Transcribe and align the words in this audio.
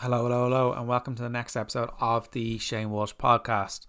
Hello, 0.00 0.24
hello, 0.24 0.44
hello, 0.44 0.72
and 0.74 0.86
welcome 0.86 1.14
to 1.14 1.22
the 1.22 1.30
next 1.30 1.56
episode 1.56 1.88
of 1.98 2.30
the 2.32 2.58
Shane 2.58 2.90
Walsh 2.90 3.14
podcast. 3.14 3.86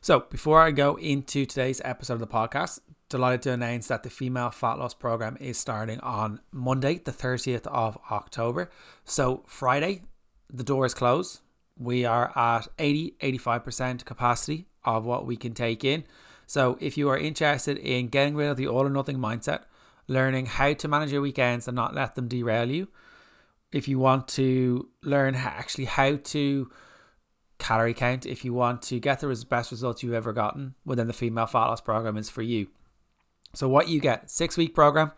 So, 0.00 0.20
before 0.30 0.62
I 0.62 0.70
go 0.70 0.94
into 0.94 1.46
today's 1.46 1.80
episode 1.84 2.12
of 2.12 2.20
the 2.20 2.28
podcast, 2.28 2.78
delighted 3.08 3.42
to 3.42 3.52
announce 3.54 3.88
that 3.88 4.04
the 4.04 4.08
female 4.08 4.50
fat 4.50 4.78
loss 4.78 4.94
program 4.94 5.36
is 5.40 5.58
starting 5.58 5.98
on 5.98 6.38
Monday, 6.52 6.98
the 6.98 7.10
30th 7.10 7.66
of 7.66 7.98
October. 8.08 8.70
So, 9.02 9.42
Friday, 9.48 10.02
the 10.48 10.62
door 10.62 10.86
is 10.86 10.94
closed. 10.94 11.40
We 11.76 12.04
are 12.04 12.30
at 12.38 12.68
80 12.78 13.16
85% 13.20 14.04
capacity 14.04 14.68
of 14.84 15.04
what 15.04 15.26
we 15.26 15.36
can 15.36 15.54
take 15.54 15.82
in. 15.82 16.04
So, 16.46 16.78
if 16.80 16.96
you 16.96 17.08
are 17.08 17.18
interested 17.18 17.78
in 17.78 18.06
getting 18.06 18.36
rid 18.36 18.48
of 18.48 18.58
the 18.58 18.68
all 18.68 18.86
or 18.86 18.90
nothing 18.90 19.18
mindset, 19.18 19.64
learning 20.06 20.46
how 20.46 20.74
to 20.74 20.86
manage 20.86 21.10
your 21.10 21.20
weekends 21.20 21.66
and 21.66 21.74
not 21.74 21.96
let 21.96 22.14
them 22.14 22.28
derail 22.28 22.70
you, 22.70 22.86
if 23.72 23.88
you 23.88 23.98
want 23.98 24.28
to 24.28 24.88
learn 25.02 25.34
actually 25.34 25.84
how 25.84 26.16
to 26.16 26.70
calorie 27.58 27.94
count, 27.94 28.24
if 28.24 28.44
you 28.44 28.54
want 28.54 28.82
to 28.82 29.00
get 29.00 29.20
the 29.20 29.44
best 29.48 29.70
results 29.70 30.02
you've 30.02 30.14
ever 30.14 30.32
gotten 30.32 30.74
within 30.84 31.06
the 31.06 31.12
female 31.12 31.46
fat 31.46 31.66
loss 31.66 31.80
program, 31.80 32.16
is 32.16 32.30
for 32.30 32.42
you. 32.42 32.68
So 33.54 33.68
what 33.68 33.88
you 33.88 34.00
get 34.00 34.30
six 34.30 34.56
week 34.56 34.74
program 34.74 35.12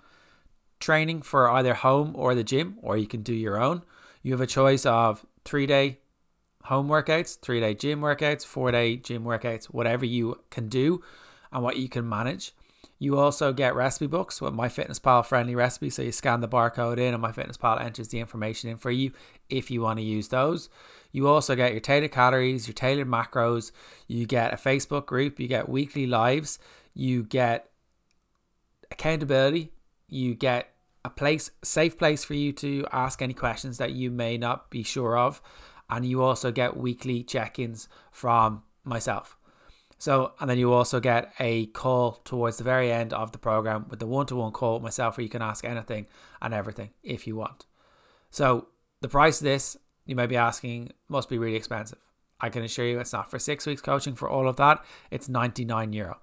training 0.79 1.23
for 1.23 1.51
either 1.51 1.75
home 1.75 2.13
or 2.15 2.35
the 2.35 2.45
gym, 2.45 2.79
or 2.83 2.97
you 2.97 3.07
can 3.07 3.23
do 3.23 3.35
your 3.35 3.61
own. 3.61 3.83
You 4.23 4.33
have 4.33 4.41
a 4.41 4.47
choice 4.47 4.87
of 4.87 5.25
three 5.45 5.67
day 5.67 5.99
home 6.65 6.89
workouts, 6.89 7.39
three 7.41 7.61
day 7.61 7.75
gym 7.75 8.01
workouts, 8.01 8.45
four 8.45 8.73
day 8.73 8.97
gym 8.97 9.25
workouts, 9.25 9.67
whatever 9.67 10.05
you 10.05 10.41
can 10.51 10.69
do 10.69 11.03
and 11.53 11.63
what 11.63 11.77
you 11.77 11.89
can 11.89 12.09
manage. 12.09 12.53
You 13.03 13.19
also 13.19 13.55
get 13.55 13.75
recipe 13.75 14.07
books 14.07 14.43
with 14.43 14.53
MyFitnessPal 14.53 15.25
friendly 15.25 15.55
recipes. 15.55 15.95
So 15.95 16.03
you 16.03 16.13
scan 16.13 16.43
the 16.43 16.49
barcode 16.49 16.99
in, 16.99 17.15
and 17.15 17.25
MyFitnessPal 17.25 17.83
enters 17.83 18.09
the 18.09 18.21
information 18.21 18.69
in 18.69 18.77
for 18.77 18.91
you 18.91 19.13
if 19.49 19.71
you 19.71 19.81
want 19.81 19.99
to 19.99 20.05
use 20.05 20.29
those. 20.29 20.69
You 21.11 21.27
also 21.27 21.57
get 21.57 21.73
your 21.73 21.81
tailored 21.81 22.13
calories, 22.13 22.69
your 22.69 22.75
tailored 22.75 23.09
macros. 23.09 23.73
You 24.07 24.27
get 24.27 24.53
a 24.53 24.57
Facebook 24.57 25.07
group. 25.07 25.41
You 25.41 25.49
get 25.49 25.67
weekly 25.67 26.07
lives. 26.07 26.59
You 26.93 27.23
get 27.23 27.71
accountability. 28.91 29.73
You 30.07 30.35
get 30.35 30.69
a 31.03 31.09
place, 31.09 31.51
safe 31.63 31.97
place 31.97 32.23
for 32.23 32.35
you 32.35 32.53
to 32.53 32.85
ask 32.93 33.23
any 33.23 33.33
questions 33.33 33.79
that 33.79 33.93
you 33.93 34.11
may 34.11 34.37
not 34.37 34.71
be 34.71 34.83
sure 34.83 35.17
of. 35.17 35.41
And 35.89 36.05
you 36.05 36.23
also 36.23 36.53
get 36.53 36.77
weekly 36.77 37.23
check 37.23 37.59
ins 37.59 37.89
from 38.13 38.63
myself. 38.85 39.39
So, 40.01 40.33
and 40.41 40.49
then 40.49 40.57
you 40.57 40.73
also 40.73 40.99
get 40.99 41.31
a 41.39 41.67
call 41.67 42.13
towards 42.25 42.57
the 42.57 42.65
very 42.65 42.91
end 42.91 43.13
of 43.13 43.33
the 43.33 43.39
program 43.39 43.85
with 43.91 43.99
the 43.99 44.07
one 44.07 44.25
to 44.27 44.37
one 44.37 44.51
call 44.51 44.75
with 44.75 44.83
myself 44.83 45.19
where 45.19 45.23
you 45.25 45.29
can 45.29 45.43
ask 45.43 45.63
anything 45.63 46.07
and 46.41 46.55
everything 46.55 46.89
if 47.03 47.27
you 47.27 47.37
want. 47.37 47.67
So, 48.31 48.69
the 49.03 49.11
price 49.11 49.43
of 49.43 49.45
this, 49.45 49.77
you 50.07 50.17
may 50.17 50.27
be 50.27 50.39
asking, 50.39 50.93
must 51.11 51.29
be 51.29 51.37
really 51.37 51.55
expensive. 51.55 51.99
I 52.41 52.49
can 52.49 52.63
assure 52.63 52.87
you 52.87 52.99
it's 52.99 53.13
not. 53.13 53.31
For 53.31 53.39
six 53.39 53.67
weeks 53.67 53.83
coaching 53.83 54.15
for 54.15 54.27
all 54.27 54.49
of 54.49 54.57
that, 54.57 54.83
it's 55.11 55.29
99 55.29 55.93
euro. 55.93 56.19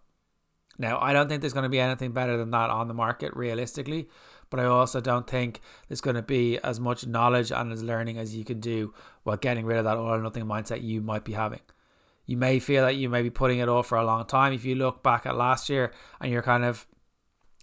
Now, 0.80 1.00
I 1.00 1.14
don't 1.14 1.30
think 1.30 1.42
there's 1.42 1.54
going 1.54 1.62
to 1.62 1.70
be 1.70 1.80
anything 1.80 2.14
better 2.14 2.36
than 2.36 2.50
that 2.50 2.72
on 2.72 2.88
the 2.88 2.96
market 2.96 3.36
realistically, 3.36 4.10
but 4.50 4.60
I 4.60 4.66
also 4.66 5.02
don't 5.02 5.28
think 5.28 5.62
there's 5.88 6.02
going 6.02 6.16
to 6.16 6.24
be 6.24 6.58
as 6.64 6.80
much 6.80 7.06
knowledge 7.06 7.52
and 7.52 7.72
as 7.72 7.84
learning 7.84 8.18
as 8.18 8.36
you 8.36 8.44
can 8.44 8.60
do 8.60 8.96
while 9.22 9.38
getting 9.38 9.68
rid 9.68 9.78
of 9.78 9.84
that 9.84 9.98
all 9.98 10.16
or 10.16 10.22
nothing 10.22 10.46
mindset 10.46 10.82
you 10.82 11.00
might 11.00 11.24
be 11.24 11.34
having 11.34 11.62
you 12.28 12.38
may 12.38 12.60
feel 12.60 12.84
that 12.84 12.98
you 12.98 13.10
may 13.10 13.24
be 13.24 13.30
putting 13.30 13.60
it 13.60 13.70
off 13.70 13.88
for 13.88 13.98
a 13.98 14.06
long 14.06 14.26
time. 14.26 14.54
If 14.54 14.66
you 14.66 14.76
look 14.76 15.02
back 15.02 15.26
at 15.26 15.36
last 15.36 15.70
year 15.70 15.92
and 16.22 16.32
you're 16.32 16.44
kind 16.44 16.66
of 16.66 16.86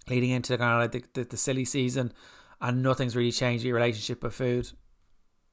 leading 0.09 0.31
into 0.31 0.57
kind 0.57 0.73
of 0.73 0.81
like 0.81 0.91
the, 1.13 1.21
the, 1.21 1.29
the 1.29 1.37
silly 1.37 1.65
season 1.65 2.11
and 2.59 2.83
nothing's 2.83 3.15
really 3.15 3.31
changed 3.31 3.63
your 3.63 3.75
relationship 3.75 4.23
with 4.23 4.33
food 4.33 4.71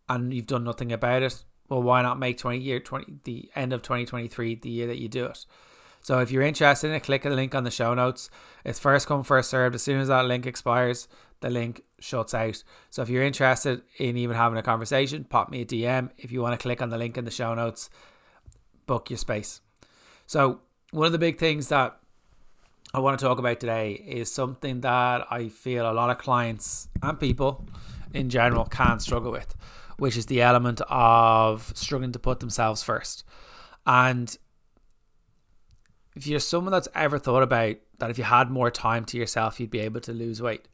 and 0.08 0.32
you've 0.32 0.46
done 0.46 0.64
nothing 0.64 0.92
about 0.92 1.22
it, 1.22 1.44
well, 1.68 1.82
why 1.82 2.02
not 2.02 2.18
make 2.18 2.38
20 2.38 2.58
year 2.58 2.80
20 2.80 3.20
the 3.24 3.50
end 3.54 3.72
of 3.72 3.82
2023 3.82 4.56
the 4.56 4.70
year 4.70 4.86
that 4.86 4.98
you 4.98 5.08
do 5.08 5.26
it? 5.26 5.44
So 6.00 6.18
if 6.18 6.32
you're 6.32 6.42
interested 6.42 6.88
in 6.88 6.94
it, 6.94 7.04
click 7.04 7.22
the 7.22 7.30
link 7.30 7.54
on 7.54 7.64
the 7.64 7.70
show 7.70 7.94
notes. 7.94 8.28
It's 8.64 8.78
first 8.78 9.06
come, 9.06 9.22
first 9.22 9.50
served. 9.50 9.74
As 9.76 9.82
soon 9.82 10.00
as 10.00 10.08
that 10.08 10.26
link 10.26 10.46
expires, 10.46 11.06
the 11.40 11.50
link 11.50 11.82
shuts 12.00 12.34
out. 12.34 12.62
So 12.90 13.02
if 13.02 13.08
you're 13.08 13.22
interested 13.22 13.82
in 13.98 14.16
even 14.16 14.36
having 14.36 14.58
a 14.58 14.62
conversation, 14.62 15.24
pop 15.24 15.50
me 15.50 15.60
a 15.60 15.64
DM. 15.64 16.10
If 16.18 16.32
you 16.32 16.42
want 16.42 16.58
to 16.58 16.62
click 16.62 16.82
on 16.82 16.90
the 16.90 16.98
link 16.98 17.16
in 17.16 17.24
the 17.24 17.30
show 17.30 17.54
notes, 17.54 17.88
book 18.92 19.08
your 19.08 19.16
space. 19.16 19.62
So, 20.26 20.60
one 20.90 21.06
of 21.06 21.12
the 21.12 21.18
big 21.18 21.38
things 21.38 21.68
that 21.68 21.96
I 22.92 22.98
want 23.00 23.18
to 23.18 23.24
talk 23.24 23.38
about 23.38 23.58
today 23.58 23.92
is 23.92 24.30
something 24.30 24.82
that 24.82 25.26
I 25.30 25.48
feel 25.48 25.90
a 25.90 25.94
lot 25.94 26.10
of 26.10 26.18
clients 26.18 26.88
and 27.02 27.18
people 27.18 27.66
in 28.12 28.28
general 28.28 28.66
can 28.66 29.00
struggle 29.00 29.32
with, 29.32 29.54
which 29.96 30.18
is 30.18 30.26
the 30.26 30.42
element 30.42 30.82
of 30.90 31.72
struggling 31.74 32.12
to 32.12 32.18
put 32.18 32.40
themselves 32.40 32.82
first. 32.82 33.24
And 33.86 34.36
if 36.14 36.26
you're 36.26 36.38
someone 36.38 36.72
that's 36.72 36.88
ever 36.94 37.18
thought 37.18 37.42
about 37.42 37.76
that 37.98 38.10
if 38.10 38.18
you 38.18 38.24
had 38.24 38.50
more 38.50 38.70
time 38.70 39.06
to 39.06 39.16
yourself, 39.16 39.58
you'd 39.58 39.70
be 39.70 39.80
able 39.80 40.02
to 40.02 40.12
lose 40.12 40.42
weight. 40.42 40.68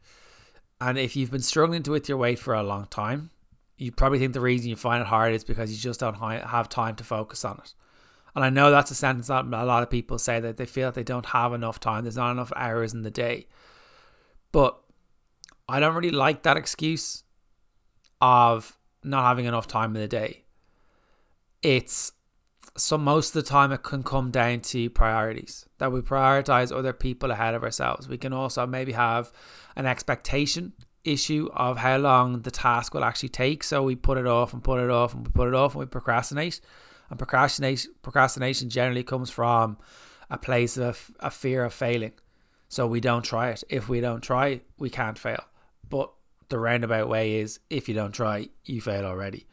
And 0.81 0.97
if 0.97 1.15
you've 1.15 1.31
been 1.31 1.41
struggling 1.41 1.83
with 1.83 2.09
your 2.09 2.17
weight 2.17 2.39
for 2.39 2.53
a 2.53 2.63
long 2.63 2.87
time, 2.87 3.29
you 3.77 3.93
probably 3.93 4.19
think 4.19 4.33
the 4.33 4.41
reason 4.41 4.69
you 4.69 4.75
find 4.75 5.01
it 5.01 5.07
hard 5.07 5.33
is 5.33 5.45
because 5.45 5.71
you 5.71 5.77
just 5.77 6.01
don't 6.01 6.15
have 6.15 6.67
time 6.67 6.95
to 6.97 7.05
focus 7.05 7.45
on 7.45 7.61
it. 7.63 7.73
And 8.39 8.45
I 8.45 8.49
know 8.51 8.71
that's 8.71 8.89
a 8.89 8.95
sentence 8.95 9.27
that 9.27 9.43
a 9.43 9.65
lot 9.65 9.83
of 9.83 9.89
people 9.89 10.17
say 10.17 10.39
that 10.39 10.55
they 10.55 10.65
feel 10.65 10.87
that 10.87 10.95
they 10.95 11.03
don't 11.03 11.25
have 11.25 11.51
enough 11.51 11.77
time, 11.77 12.05
there's 12.05 12.15
not 12.15 12.31
enough 12.31 12.53
hours 12.55 12.93
in 12.93 13.01
the 13.01 13.11
day. 13.11 13.47
But 14.53 14.79
I 15.67 15.81
don't 15.81 15.93
really 15.93 16.09
like 16.09 16.43
that 16.43 16.55
excuse 16.55 17.25
of 18.21 18.77
not 19.03 19.25
having 19.25 19.43
enough 19.43 19.67
time 19.67 19.93
in 19.93 20.01
the 20.01 20.07
day. 20.07 20.45
It's 21.61 22.13
so 22.77 22.97
most 22.97 23.35
of 23.35 23.43
the 23.43 23.49
time 23.49 23.73
it 23.73 23.83
can 23.83 24.03
come 24.03 24.31
down 24.31 24.61
to 24.61 24.89
priorities 24.89 25.65
that 25.79 25.91
we 25.91 25.99
prioritize 25.99 26.73
other 26.73 26.93
people 26.93 27.31
ahead 27.31 27.55
of 27.55 27.63
ourselves. 27.65 28.07
We 28.07 28.17
can 28.17 28.31
also 28.31 28.65
maybe 28.65 28.93
have 28.93 29.33
an 29.75 29.85
expectation 29.85 30.71
issue 31.03 31.49
of 31.53 31.79
how 31.79 31.97
long 31.97 32.43
the 32.43 32.51
task 32.51 32.93
will 32.93 33.03
actually 33.03 33.27
take. 33.27 33.65
So 33.65 33.83
we 33.83 33.97
put 33.97 34.17
it 34.17 34.27
off 34.27 34.53
and 34.53 34.63
put 34.63 34.79
it 34.79 34.89
off 34.89 35.13
and 35.13 35.27
we 35.27 35.33
put 35.33 35.49
it 35.49 35.55
off 35.55 35.73
and 35.73 35.81
we 35.81 35.87
procrastinate. 35.87 36.61
And 37.09 37.17
procrastination 37.17 37.93
procrastination 38.01 38.69
generally 38.69 39.03
comes 39.03 39.29
from 39.29 39.77
a 40.29 40.37
place 40.37 40.77
of 40.77 41.11
a 41.19 41.31
fear 41.31 41.63
of 41.63 41.73
failing. 41.73 42.13
So 42.67 42.85
we 42.85 42.99
don't 42.99 43.23
try 43.23 43.49
it. 43.49 43.63
If 43.69 43.89
we 43.89 43.99
don't 43.99 44.21
try, 44.21 44.61
we 44.77 44.89
can't 44.89 45.17
fail. 45.17 45.43
But 45.89 46.11
the 46.49 46.59
roundabout 46.59 47.09
way 47.09 47.35
is 47.37 47.59
if 47.69 47.89
you 47.89 47.95
don't 47.95 48.11
try, 48.11 48.49
you 48.65 48.79
fail 48.79 49.05
already. 49.05 49.47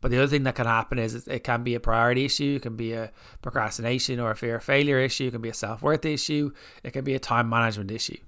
But 0.00 0.10
the 0.10 0.18
other 0.18 0.28
thing 0.28 0.44
that 0.44 0.54
can 0.54 0.66
happen 0.66 0.98
is 0.98 1.26
it 1.26 1.42
can 1.42 1.64
be 1.64 1.74
a 1.74 1.80
priority 1.80 2.24
issue, 2.24 2.56
it 2.56 2.62
can 2.62 2.76
be 2.76 2.92
a 2.92 3.10
procrastination 3.42 4.20
or 4.20 4.30
a 4.30 4.36
fear 4.36 4.56
of 4.56 4.64
failure 4.64 4.98
issue, 4.98 5.26
it 5.26 5.32
can 5.32 5.40
be 5.40 5.48
a 5.48 5.54
self 5.54 5.82
worth 5.82 6.04
issue, 6.04 6.52
it 6.84 6.92
can 6.92 7.04
be 7.04 7.14
a 7.14 7.18
time 7.18 7.48
management 7.48 7.90
issue. 7.90 8.18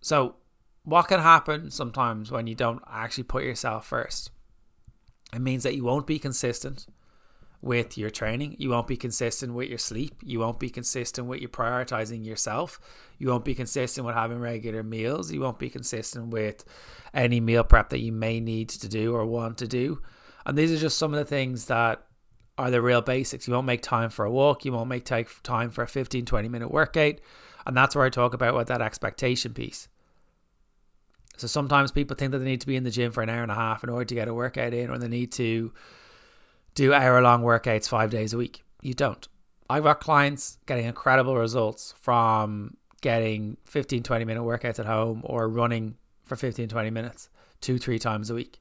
So, 0.00 0.36
what 0.84 1.08
can 1.08 1.20
happen 1.20 1.70
sometimes 1.70 2.30
when 2.30 2.46
you 2.46 2.54
don't 2.54 2.82
actually 2.88 3.24
put 3.24 3.42
yourself 3.42 3.86
first? 3.86 4.30
It 5.32 5.40
means 5.40 5.64
that 5.64 5.74
you 5.74 5.82
won't 5.82 6.06
be 6.06 6.20
consistent 6.20 6.86
with 7.64 7.96
your 7.96 8.10
training. 8.10 8.56
You 8.58 8.68
won't 8.68 8.86
be 8.86 8.96
consistent 8.96 9.54
with 9.54 9.70
your 9.70 9.78
sleep. 9.78 10.16
You 10.22 10.38
won't 10.38 10.60
be 10.60 10.68
consistent 10.68 11.26
with 11.26 11.40
your 11.40 11.48
prioritizing 11.48 12.24
yourself. 12.24 12.78
You 13.18 13.28
won't 13.28 13.44
be 13.44 13.54
consistent 13.54 14.06
with 14.06 14.14
having 14.14 14.38
regular 14.38 14.82
meals. 14.82 15.32
You 15.32 15.40
won't 15.40 15.58
be 15.58 15.70
consistent 15.70 16.28
with 16.28 16.62
any 17.14 17.40
meal 17.40 17.64
prep 17.64 17.88
that 17.88 18.00
you 18.00 18.12
may 18.12 18.38
need 18.38 18.68
to 18.68 18.88
do 18.88 19.14
or 19.14 19.24
want 19.24 19.56
to 19.58 19.66
do. 19.66 20.02
And 20.44 20.58
these 20.58 20.72
are 20.72 20.76
just 20.76 20.98
some 20.98 21.14
of 21.14 21.18
the 21.18 21.24
things 21.24 21.64
that 21.66 22.04
are 22.58 22.70
the 22.70 22.82
real 22.82 23.00
basics. 23.00 23.48
You 23.48 23.54
won't 23.54 23.66
make 23.66 23.80
time 23.80 24.10
for 24.10 24.26
a 24.26 24.30
walk. 24.30 24.66
You 24.66 24.72
won't 24.72 24.90
make 24.90 25.04
time 25.06 25.70
for 25.70 25.82
a 25.82 25.88
15, 25.88 26.26
20 26.26 26.48
minute 26.50 26.70
workout. 26.70 27.14
And 27.66 27.74
that's 27.74 27.96
where 27.96 28.04
I 28.04 28.10
talk 28.10 28.34
about 28.34 28.52
what 28.52 28.66
that 28.66 28.82
expectation 28.82 29.54
piece. 29.54 29.88
So 31.38 31.46
sometimes 31.46 31.92
people 31.92 32.14
think 32.14 32.32
that 32.32 32.38
they 32.38 32.44
need 32.44 32.60
to 32.60 32.66
be 32.66 32.76
in 32.76 32.84
the 32.84 32.90
gym 32.90 33.10
for 33.10 33.22
an 33.22 33.30
hour 33.30 33.42
and 33.42 33.50
a 33.50 33.56
half 33.56 33.82
in 33.82 33.88
order 33.88 34.04
to 34.04 34.14
get 34.14 34.28
a 34.28 34.34
workout 34.34 34.74
in, 34.74 34.90
or 34.90 34.98
they 34.98 35.08
need 35.08 35.32
to 35.32 35.72
do 36.74 36.92
hour 36.92 37.20
long 37.22 37.42
workouts 37.42 37.88
five 37.88 38.10
days 38.10 38.32
a 38.32 38.36
week. 38.36 38.62
You 38.82 38.94
don't. 38.94 39.26
I've 39.70 39.84
got 39.84 40.00
clients 40.00 40.58
getting 40.66 40.86
incredible 40.86 41.36
results 41.36 41.94
from 42.00 42.76
getting 43.00 43.56
15, 43.64 44.02
20 44.02 44.24
minute 44.24 44.42
workouts 44.42 44.78
at 44.78 44.86
home 44.86 45.22
or 45.24 45.48
running 45.48 45.96
for 46.24 46.36
15, 46.36 46.68
20 46.68 46.90
minutes 46.90 47.28
two, 47.60 47.78
three 47.78 47.98
times 47.98 48.30
a 48.30 48.34
week. 48.34 48.60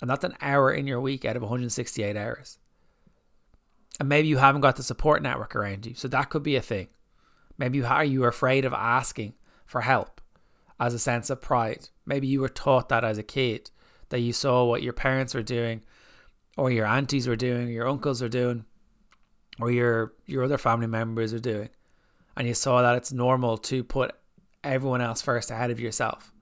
And 0.00 0.08
that's 0.08 0.24
an 0.24 0.34
hour 0.40 0.72
in 0.72 0.86
your 0.86 1.00
week 1.00 1.24
out 1.24 1.36
of 1.36 1.42
168 1.42 2.16
hours. 2.16 2.58
And 4.00 4.08
maybe 4.08 4.28
you 4.28 4.38
haven't 4.38 4.60
got 4.60 4.76
the 4.76 4.82
support 4.82 5.22
network 5.22 5.56
around 5.56 5.86
you. 5.86 5.94
So 5.94 6.08
that 6.08 6.30
could 6.30 6.42
be 6.42 6.56
a 6.56 6.62
thing. 6.62 6.88
Maybe 7.58 7.78
you 7.78 7.86
are 7.86 8.04
you 8.04 8.24
afraid 8.24 8.64
of 8.64 8.72
asking 8.72 9.34
for 9.66 9.80
help 9.80 10.20
as 10.78 10.94
a 10.94 10.98
sense 10.98 11.28
of 11.30 11.40
pride. 11.40 11.88
Maybe 12.06 12.28
you 12.28 12.40
were 12.40 12.48
taught 12.48 12.88
that 12.90 13.04
as 13.04 13.18
a 13.18 13.24
kid, 13.24 13.70
that 14.10 14.20
you 14.20 14.32
saw 14.32 14.64
what 14.64 14.82
your 14.82 14.92
parents 14.92 15.34
were 15.34 15.42
doing 15.42 15.82
or 16.58 16.72
your 16.72 16.86
aunties 16.86 17.28
are 17.28 17.36
doing, 17.36 17.68
your 17.68 17.88
uncles 17.88 18.20
are 18.20 18.28
doing, 18.28 18.64
or 19.60 19.70
your 19.70 20.12
your 20.26 20.42
other 20.44 20.58
family 20.58 20.88
members 20.88 21.32
are 21.32 21.38
doing, 21.38 21.68
and 22.36 22.48
you 22.48 22.52
saw 22.52 22.82
that 22.82 22.96
it's 22.96 23.12
normal 23.12 23.56
to 23.56 23.84
put 23.84 24.14
everyone 24.64 25.00
else 25.00 25.22
first 25.22 25.52
ahead 25.52 25.70
of 25.70 25.78
yourself. 25.78 26.32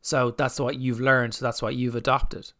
So 0.00 0.30
that's 0.30 0.58
what 0.58 0.78
you've 0.78 1.00
learned, 1.00 1.34
so 1.34 1.44
that's 1.44 1.62
what 1.62 1.76
you've 1.76 1.94
adopted. 1.94 2.52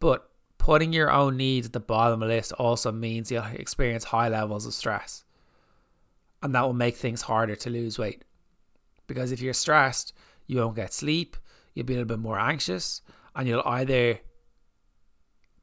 But 0.00 0.30
putting 0.56 0.92
your 0.92 1.10
own 1.10 1.36
needs 1.36 1.66
at 1.66 1.72
the 1.72 1.80
bottom 1.80 2.22
of 2.22 2.28
the 2.28 2.34
list 2.34 2.52
also 2.52 2.92
means 2.92 3.30
you'll 3.30 3.44
experience 3.44 4.04
high 4.04 4.28
levels 4.28 4.66
of 4.66 4.74
stress. 4.74 5.24
And 6.42 6.54
that 6.54 6.62
will 6.62 6.72
make 6.72 6.96
things 6.96 7.22
harder 7.22 7.56
to 7.56 7.70
lose 7.70 7.98
weight. 7.98 8.22
Because 9.08 9.32
if 9.32 9.40
you're 9.40 9.54
stressed, 9.54 10.12
you 10.46 10.58
won't 10.58 10.76
get 10.76 10.92
sleep, 10.92 11.36
you'll 11.74 11.86
be 11.86 11.94
a 11.94 11.96
little 11.96 12.16
bit 12.16 12.22
more 12.22 12.38
anxious, 12.38 13.02
and 13.38 13.46
you'll 13.46 13.62
either 13.64 14.18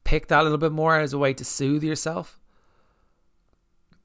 pick 0.02 0.28
that 0.28 0.40
a 0.40 0.42
little 0.44 0.56
bit 0.56 0.72
more 0.72 0.98
as 0.98 1.12
a 1.12 1.18
way 1.18 1.34
to 1.34 1.44
soothe 1.44 1.84
yourself. 1.84 2.40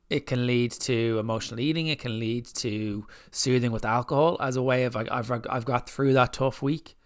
It 0.10 0.26
can 0.26 0.46
lead 0.46 0.74
to 0.74 1.18
emotional 1.18 1.62
eating. 1.62 1.88
It 1.88 2.00
can 2.00 2.20
lead 2.20 2.46
to 2.48 3.08
soothing 3.32 3.72
with 3.72 3.86
alcohol 3.86 4.36
as 4.42 4.58
a 4.58 4.62
way 4.62 4.84
of 4.84 4.94
like 4.94 5.10
I've 5.10 5.32
I've 5.50 5.64
got 5.64 5.90
through 5.90 6.12
that 6.14 6.34
tough 6.34 6.62
week. 6.62 6.98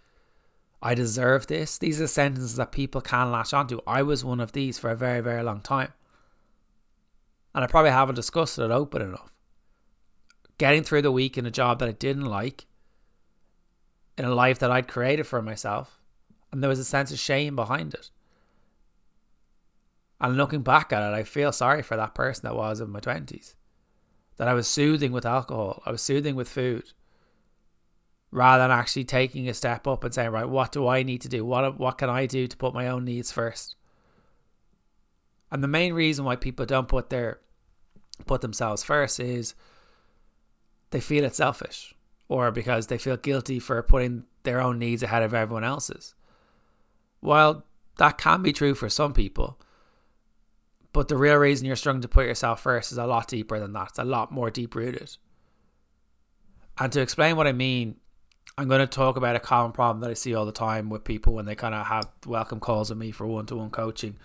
I 0.82 0.94
deserve 0.94 1.46
this. 1.46 1.78
These 1.78 2.00
are 2.00 2.08
sentences 2.08 2.56
that 2.56 2.72
people 2.72 3.00
can 3.00 3.30
latch 3.30 3.54
onto. 3.54 3.78
I 3.86 4.02
was 4.02 4.24
one 4.24 4.40
of 4.40 4.50
these 4.50 4.76
for 4.76 4.90
a 4.90 4.96
very 4.96 5.20
very 5.20 5.44
long 5.44 5.60
time, 5.60 5.92
and 7.54 7.62
I 7.62 7.68
probably 7.68 7.92
haven't 7.92 8.16
discussed 8.16 8.58
it 8.58 8.72
open 8.72 9.02
enough. 9.02 9.32
Getting 10.58 10.82
through 10.82 11.02
the 11.02 11.12
week 11.12 11.38
in 11.38 11.46
a 11.46 11.50
job 11.52 11.78
that 11.78 11.88
I 11.88 11.92
didn't 11.92 12.24
like, 12.24 12.66
in 14.18 14.24
a 14.24 14.34
life 14.34 14.58
that 14.58 14.72
I'd 14.72 14.88
created 14.88 15.28
for 15.28 15.40
myself, 15.40 15.95
and 16.52 16.62
there 16.62 16.70
was 16.70 16.78
a 16.78 16.84
sense 16.84 17.10
of 17.10 17.18
shame 17.18 17.56
behind 17.56 17.94
it. 17.94 18.10
And 20.20 20.36
looking 20.36 20.62
back 20.62 20.92
at 20.92 21.02
it, 21.02 21.14
I 21.14 21.24
feel 21.24 21.52
sorry 21.52 21.82
for 21.82 21.96
that 21.96 22.14
person 22.14 22.42
that 22.44 22.56
was 22.56 22.80
in 22.80 22.90
my 22.90 23.00
20s. 23.00 23.54
That 24.38 24.48
I 24.48 24.54
was 24.54 24.68
soothing 24.68 25.12
with 25.12 25.26
alcohol, 25.26 25.82
I 25.86 25.90
was 25.90 26.02
soothing 26.02 26.34
with 26.34 26.48
food, 26.48 26.92
rather 28.30 28.64
than 28.64 28.70
actually 28.70 29.04
taking 29.04 29.48
a 29.48 29.54
step 29.54 29.86
up 29.86 30.04
and 30.04 30.12
saying, 30.12 30.30
right, 30.30 30.48
what 30.48 30.72
do 30.72 30.86
I 30.86 31.02
need 31.02 31.22
to 31.22 31.28
do? 31.28 31.44
What, 31.44 31.78
what 31.78 31.98
can 31.98 32.10
I 32.10 32.26
do 32.26 32.46
to 32.46 32.56
put 32.56 32.74
my 32.74 32.88
own 32.88 33.04
needs 33.04 33.32
first? 33.32 33.76
And 35.50 35.62
the 35.62 35.68
main 35.68 35.94
reason 35.94 36.24
why 36.24 36.36
people 36.36 36.66
don't 36.66 36.88
put 36.88 37.10
their 37.10 37.40
put 38.24 38.40
themselves 38.40 38.82
first 38.82 39.20
is 39.20 39.54
they 40.90 41.00
feel 41.00 41.24
it's 41.24 41.36
selfish 41.36 41.94
or 42.28 42.50
because 42.50 42.86
they 42.86 42.98
feel 42.98 43.16
guilty 43.16 43.58
for 43.58 43.80
putting 43.82 44.24
their 44.42 44.60
own 44.60 44.78
needs 44.78 45.02
ahead 45.02 45.22
of 45.22 45.34
everyone 45.34 45.64
else's. 45.64 46.14
While 47.20 47.64
that 47.98 48.18
can 48.18 48.42
be 48.42 48.52
true 48.52 48.74
for 48.74 48.88
some 48.88 49.12
people, 49.12 49.58
but 50.92 51.08
the 51.08 51.16
real 51.16 51.36
reason 51.36 51.66
you're 51.66 51.76
struggling 51.76 52.02
to 52.02 52.08
put 52.08 52.26
yourself 52.26 52.62
first 52.62 52.92
is 52.92 52.98
a 52.98 53.06
lot 53.06 53.28
deeper 53.28 53.58
than 53.58 53.72
that. 53.74 53.88
It's 53.90 53.98
a 53.98 54.04
lot 54.04 54.32
more 54.32 54.50
deep 54.50 54.74
rooted. 54.74 55.16
And 56.78 56.92
to 56.92 57.00
explain 57.00 57.36
what 57.36 57.46
I 57.46 57.52
mean, 57.52 57.96
I'm 58.58 58.68
going 58.68 58.80
to 58.80 58.86
talk 58.86 59.16
about 59.16 59.36
a 59.36 59.40
common 59.40 59.72
problem 59.72 60.00
that 60.00 60.10
I 60.10 60.14
see 60.14 60.34
all 60.34 60.46
the 60.46 60.52
time 60.52 60.88
with 60.88 61.04
people 61.04 61.34
when 61.34 61.44
they 61.44 61.54
kind 61.54 61.74
of 61.74 61.86
have 61.86 62.08
welcome 62.26 62.60
calls 62.60 62.90
with 62.90 62.98
me 62.98 63.10
for 63.10 63.26
one 63.26 63.46
to 63.46 63.56
one 63.56 63.70
coaching, 63.70 64.16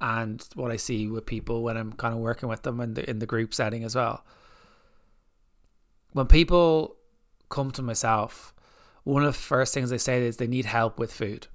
and 0.00 0.44
what 0.54 0.70
I 0.70 0.76
see 0.76 1.08
with 1.08 1.26
people 1.26 1.62
when 1.62 1.76
I'm 1.76 1.92
kind 1.92 2.14
of 2.14 2.20
working 2.20 2.48
with 2.48 2.62
them 2.62 2.80
in 2.80 2.94
the 2.94 3.08
in 3.08 3.18
the 3.18 3.26
group 3.26 3.54
setting 3.54 3.84
as 3.84 3.94
well. 3.94 4.24
When 6.12 6.26
people 6.26 6.96
come 7.48 7.70
to 7.72 7.82
myself, 7.82 8.54
one 9.04 9.22
of 9.22 9.32
the 9.32 9.38
first 9.38 9.74
things 9.74 9.90
they 9.90 9.98
say 9.98 10.24
is 10.26 10.36
they 10.36 10.46
need 10.46 10.64
help 10.64 10.98
with 10.98 11.12
food. 11.12 11.46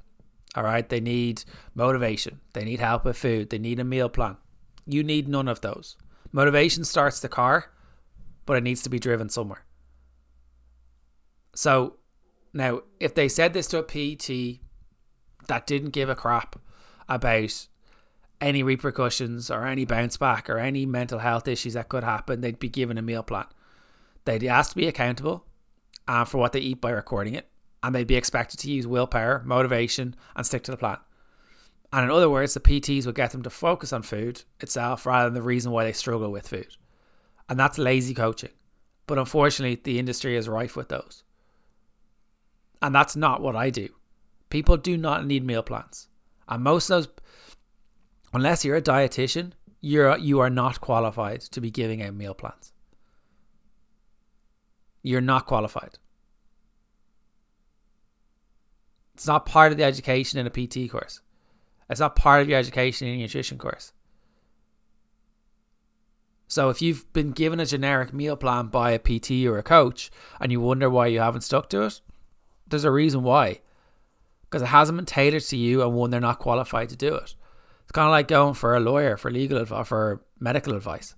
All 0.56 0.64
right, 0.64 0.88
they 0.88 1.00
need 1.00 1.44
motivation, 1.76 2.42
they 2.54 2.66
need 2.66 2.80
help 2.80 3.06
with 3.06 3.18
food, 3.18 3.50
they 3.50 3.60
need 3.60 3.80
a 3.80 3.86
meal 3.86 4.10
plan. 4.10 4.38
You 4.86 5.04
need 5.04 5.28
none 5.28 5.48
of 5.48 5.62
those. 5.62 5.96
Motivation 6.32 6.84
starts 6.84 7.20
the 7.20 7.30
car, 7.30 7.72
but 8.46 8.58
it 8.58 8.64
needs 8.64 8.82
to 8.84 8.90
be 8.90 9.00
driven 9.00 9.30
somewhere. 9.30 9.66
So 11.56 11.98
now, 12.54 12.82
if 13.00 13.14
they 13.16 13.30
said 13.30 13.54
this 13.54 13.68
to 13.68 13.80
a 13.80 13.84
PT 13.84 14.60
that 15.48 15.68
didn't 15.68 15.92
give 15.92 16.10
a 16.10 16.16
crap 16.16 16.58
about 17.08 17.68
any 18.40 18.64
repercussions 18.64 19.52
or 19.52 19.66
any 19.66 19.86
bounce 19.86 20.18
back 20.18 20.50
or 20.50 20.58
any 20.58 20.86
mental 20.86 21.20
health 21.20 21.48
issues 21.48 21.74
that 21.74 21.90
could 21.90 22.04
happen, 22.04 22.42
they'd 22.42 22.60
be 22.60 22.70
given 22.70 22.98
a 22.98 23.02
meal 23.02 23.24
plan. 23.24 23.46
They'd 24.26 24.44
asked 24.46 24.72
to 24.72 24.78
be 24.78 24.88
accountable 24.88 25.46
uh, 26.08 26.26
for 26.26 26.40
what 26.40 26.52
they 26.54 26.60
eat 26.60 26.82
by 26.82 26.92
recording 26.92 27.36
it, 27.36 27.48
and 27.84 27.96
they'd 27.96 28.08
be 28.08 28.16
expected 28.16 28.60
to 28.60 28.72
use 28.72 28.88
willpower, 28.88 29.42
motivation, 29.46 30.16
and 30.36 30.46
stick 30.46 30.64
to 30.64 30.72
the 30.72 30.78
plan. 30.78 30.98
And 31.94 32.06
in 32.06 32.12
other 32.12 32.30
words, 32.30 32.54
the 32.54 32.60
PTs 32.60 33.06
would 33.06 33.16
get 33.16 33.32
them 33.32 33.44
to 33.44 33.50
focus 33.50 33.92
on 33.92 34.04
food 34.04 34.44
itself 34.60 35.06
rather 35.06 35.26
than 35.26 35.34
the 35.34 35.42
reason 35.42 35.72
why 35.72 35.84
they 35.84 35.94
struggle 35.94 36.32
with 36.32 36.48
food. 36.48 36.78
And 37.50 37.60
that's 37.60 37.78
lazy 37.78 38.14
coaching. 38.14 38.52
But 39.08 39.18
unfortunately, 39.18 39.82
the 39.84 40.00
industry 40.00 40.38
is 40.38 40.48
rife 40.48 40.78
with 40.78 40.88
those. 40.88 41.24
And 42.82 42.96
that's 42.96 43.16
not 43.16 43.42
what 43.42 43.56
I 43.56 43.70
do. 43.70 43.90
People 44.50 44.78
do 44.78 44.96
not 44.96 45.26
need 45.26 45.46
meal 45.46 45.64
plans. 45.64 46.08
And 46.48 46.64
most 46.64 46.90
of 46.90 47.04
those, 47.04 47.14
unless 48.34 48.64
you're 48.64 48.78
a 48.78 48.82
dietitian, 48.82 49.52
you're, 49.82 50.18
you 50.18 50.40
are 50.40 50.50
not 50.50 50.80
qualified 50.80 51.42
to 51.42 51.60
be 51.60 51.72
giving 51.72 52.02
out 52.02 52.14
meal 52.14 52.34
plans. 52.34 52.72
You're 55.04 55.22
not 55.22 55.46
qualified. 55.46 55.98
It's 59.22 59.28
not 59.28 59.46
part 59.46 59.72
of 59.72 59.78
the 59.78 59.84
education 59.84 60.40
in 60.40 60.48
a 60.48 60.50
PT 60.50 60.92
course. 60.92 61.22
It's 61.88 62.00
not 62.00 62.16
part 62.16 62.42
of 62.42 62.50
your 62.50 62.58
education 62.58 63.08
in 63.08 63.14
a 63.14 63.18
nutrition 63.22 63.60
course. 63.60 63.94
So 66.48 66.72
if 66.72 66.82
you've 66.82 67.06
been 67.14 67.30
given 67.30 67.60
a 67.60 67.68
generic 67.68 68.16
meal 68.16 68.36
plan 68.36 68.70
by 68.70 68.90
a 68.90 68.98
PT 68.98 69.46
or 69.46 69.60
a 69.60 69.64
coach 69.64 70.10
and 70.40 70.52
you 70.52 70.60
wonder 70.60 70.90
why 70.90 71.06
you 71.06 71.20
haven't 71.20 71.42
stuck 71.42 71.70
to 71.70 71.84
it, 71.84 72.02
there's 72.68 72.84
a 72.84 72.90
reason 72.90 73.22
why. 73.22 73.62
Because 74.46 74.64
it 74.64 74.70
hasn't 74.70 74.98
been 74.98 75.06
tailored 75.06 75.44
to 75.44 75.56
you 75.56 75.84
and 75.84 75.94
one, 75.94 76.10
they're 76.10 76.20
not 76.20 76.40
qualified 76.40 76.90
to 76.90 76.96
do 76.96 77.14
it. 77.14 77.36
It's 77.84 77.92
kind 77.92 78.08
of 78.08 78.12
like 78.12 78.28
going 78.28 78.56
for 78.56 78.76
a 78.76 78.80
lawyer 78.80 79.18
for 79.18 79.30
legal 79.30 79.60
advice, 79.60 79.88
for 79.88 80.24
medical 80.40 80.74
advice. 80.74 81.14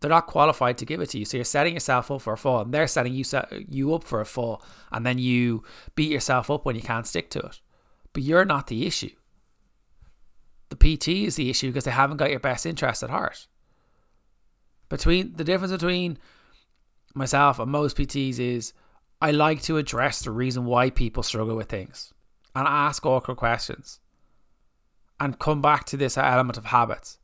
They're 0.00 0.08
not 0.08 0.26
qualified 0.26 0.78
to 0.78 0.86
give 0.86 1.00
it 1.00 1.10
to 1.10 1.18
you. 1.18 1.24
So 1.24 1.36
you're 1.36 1.44
setting 1.44 1.74
yourself 1.74 2.10
up 2.10 2.22
for 2.22 2.32
a 2.32 2.38
fall 2.38 2.62
and 2.62 2.72
they're 2.72 2.86
setting 2.86 3.12
you, 3.12 3.24
you 3.68 3.94
up 3.94 4.02
for 4.02 4.20
a 4.20 4.26
fall. 4.26 4.62
And 4.90 5.04
then 5.04 5.18
you 5.18 5.62
beat 5.94 6.10
yourself 6.10 6.50
up 6.50 6.64
when 6.64 6.74
you 6.74 6.82
can't 6.82 7.06
stick 7.06 7.28
to 7.30 7.40
it. 7.40 7.60
But 8.12 8.22
you're 8.22 8.46
not 8.46 8.68
the 8.68 8.86
issue. 8.86 9.10
The 10.70 10.76
PT 10.76 11.08
is 11.08 11.36
the 11.36 11.50
issue 11.50 11.68
because 11.68 11.84
they 11.84 11.90
haven't 11.90 12.16
got 12.16 12.30
your 12.30 12.40
best 12.40 12.64
interest 12.64 13.02
at 13.02 13.10
heart. 13.10 13.46
Between 14.88 15.34
the 15.34 15.44
difference 15.44 15.72
between 15.72 16.18
myself 17.14 17.58
and 17.58 17.70
most 17.70 17.96
PTs 17.96 18.38
is 18.38 18.72
I 19.20 19.32
like 19.32 19.62
to 19.62 19.76
address 19.76 20.20
the 20.20 20.30
reason 20.30 20.64
why 20.64 20.90
people 20.90 21.22
struggle 21.22 21.56
with 21.56 21.68
things 21.68 22.14
and 22.54 22.66
ask 22.66 23.04
awkward 23.04 23.36
questions 23.36 24.00
and 25.18 25.38
come 25.38 25.60
back 25.60 25.84
to 25.86 25.96
this 25.96 26.16
element 26.16 26.56
of 26.56 26.66
habits. 26.66 27.18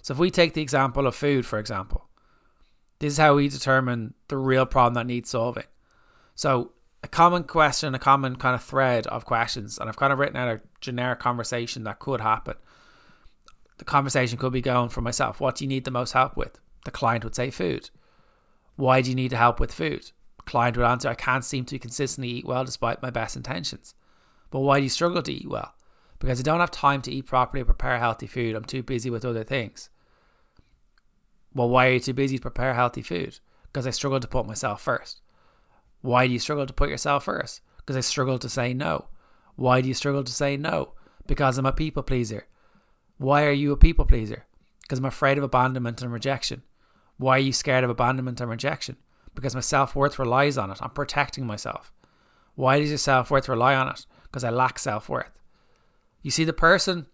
So 0.00 0.14
if 0.14 0.18
we 0.18 0.30
take 0.30 0.54
the 0.54 0.62
example 0.62 1.06
of 1.06 1.14
food, 1.14 1.44
for 1.44 1.58
example, 1.58 2.08
this 3.02 3.14
is 3.14 3.18
how 3.18 3.34
we 3.34 3.48
determine 3.48 4.14
the 4.28 4.38
real 4.38 4.64
problem 4.64 4.94
that 4.94 5.06
needs 5.06 5.30
solving. 5.30 5.64
So 6.34 6.72
a 7.02 7.08
common 7.08 7.44
question, 7.44 7.94
a 7.94 7.98
common 7.98 8.36
kind 8.36 8.54
of 8.54 8.62
thread 8.62 9.06
of 9.08 9.24
questions, 9.24 9.78
and 9.78 9.88
I've 9.88 9.96
kind 9.96 10.12
of 10.12 10.18
written 10.18 10.36
out 10.36 10.48
a 10.48 10.60
generic 10.80 11.18
conversation 11.18 11.84
that 11.84 11.98
could 11.98 12.20
happen 12.20 12.54
the 13.82 13.86
conversation 13.90 14.38
could 14.38 14.52
be 14.52 14.60
going 14.60 14.88
for 14.88 15.00
myself. 15.00 15.40
What 15.40 15.56
do 15.56 15.64
you 15.64 15.68
need 15.68 15.84
the 15.84 15.90
most 15.90 16.12
help 16.12 16.36
with? 16.36 16.60
The 16.84 16.92
client 16.92 17.24
would 17.24 17.34
say 17.34 17.50
food. 17.50 17.90
Why 18.76 19.02
do 19.02 19.10
you 19.10 19.16
need 19.16 19.32
help 19.32 19.58
with 19.58 19.74
food? 19.74 20.12
The 20.36 20.42
client 20.44 20.76
would 20.76 20.86
answer, 20.86 21.08
I 21.08 21.14
can't 21.14 21.44
seem 21.44 21.64
to 21.64 21.80
consistently 21.80 22.30
eat 22.30 22.46
well 22.46 22.64
despite 22.64 23.02
my 23.02 23.10
best 23.10 23.34
intentions. 23.34 23.96
But 24.50 24.60
why 24.60 24.78
do 24.78 24.84
you 24.84 24.88
struggle 24.88 25.20
to 25.22 25.32
eat 25.32 25.50
well? 25.50 25.74
Because 26.20 26.38
I 26.38 26.44
don't 26.44 26.60
have 26.60 26.70
time 26.70 27.02
to 27.02 27.10
eat 27.10 27.26
properly 27.26 27.62
or 27.62 27.64
prepare 27.64 27.98
healthy 27.98 28.28
food. 28.28 28.54
I'm 28.54 28.64
too 28.64 28.84
busy 28.84 29.10
with 29.10 29.24
other 29.24 29.42
things. 29.42 29.90
Well, 31.54 31.68
why 31.68 31.88
are 31.88 31.92
you 31.92 32.00
too 32.00 32.14
busy 32.14 32.38
to 32.38 32.42
prepare 32.42 32.74
healthy 32.74 33.02
food? 33.02 33.38
Because 33.64 33.86
I 33.86 33.90
struggle 33.90 34.20
to 34.20 34.28
put 34.28 34.46
myself 34.46 34.80
first. 34.80 35.20
Why 36.00 36.26
do 36.26 36.32
you 36.32 36.38
struggle 36.38 36.66
to 36.66 36.72
put 36.72 36.90
yourself 36.90 37.24
first? 37.24 37.60
Because 37.78 37.96
I 37.96 38.00
struggle 38.00 38.38
to 38.38 38.48
say 38.48 38.74
no. 38.74 39.08
Why 39.56 39.80
do 39.80 39.88
you 39.88 39.94
struggle 39.94 40.24
to 40.24 40.32
say 40.32 40.56
no? 40.56 40.94
Because 41.26 41.58
I'm 41.58 41.66
a 41.66 41.72
people 41.72 42.02
pleaser. 42.02 42.46
Why 43.18 43.44
are 43.44 43.52
you 43.52 43.72
a 43.72 43.76
people 43.76 44.04
pleaser? 44.04 44.46
Because 44.82 44.98
I'm 44.98 45.04
afraid 45.04 45.38
of 45.38 45.44
abandonment 45.44 46.02
and 46.02 46.12
rejection. 46.12 46.62
Why 47.18 47.36
are 47.36 47.40
you 47.40 47.52
scared 47.52 47.84
of 47.84 47.90
abandonment 47.90 48.40
and 48.40 48.50
rejection? 48.50 48.96
Because 49.34 49.54
my 49.54 49.60
self 49.60 49.94
worth 49.94 50.18
relies 50.18 50.58
on 50.58 50.70
it. 50.70 50.78
I'm 50.80 50.90
protecting 50.90 51.46
myself. 51.46 51.92
Why 52.54 52.80
does 52.80 52.88
your 52.88 52.98
self 52.98 53.30
worth 53.30 53.48
rely 53.48 53.74
on 53.74 53.88
it? 53.88 54.06
Because 54.24 54.44
I 54.44 54.50
lack 54.50 54.78
self 54.78 55.08
worth. 55.08 55.38
You 56.22 56.30
see, 56.30 56.44
the 56.44 56.52
person, 56.52 57.06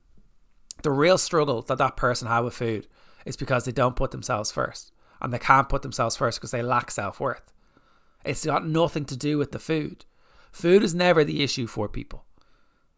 the 0.83 0.90
real 0.90 1.18
struggle 1.18 1.62
that 1.62 1.78
that 1.78 1.97
person 1.97 2.28
had 2.28 2.40
with 2.40 2.54
food 2.54 2.87
is 3.29 3.37
because 3.37 3.65
they 3.65 3.73
don't 3.73 3.97
put 3.97 4.11
themselves 4.11 4.51
first. 4.51 4.93
And 5.21 5.33
they 5.33 5.39
can't 5.39 5.69
put 5.69 5.83
themselves 5.83 6.17
first 6.17 6.39
because 6.39 6.53
they 6.53 6.63
lack 6.63 6.91
self 6.91 7.21
worth. 7.21 7.53
It's 8.25 8.45
got 8.45 8.67
nothing 8.67 9.05
to 9.07 9.17
do 9.17 9.39
with 9.39 9.53
the 9.53 9.59
food. 9.59 10.05
Food 10.53 10.83
is 10.83 10.95
never 10.95 11.25
the 11.25 11.43
issue 11.43 11.67
for 11.67 11.89
people. 11.89 12.25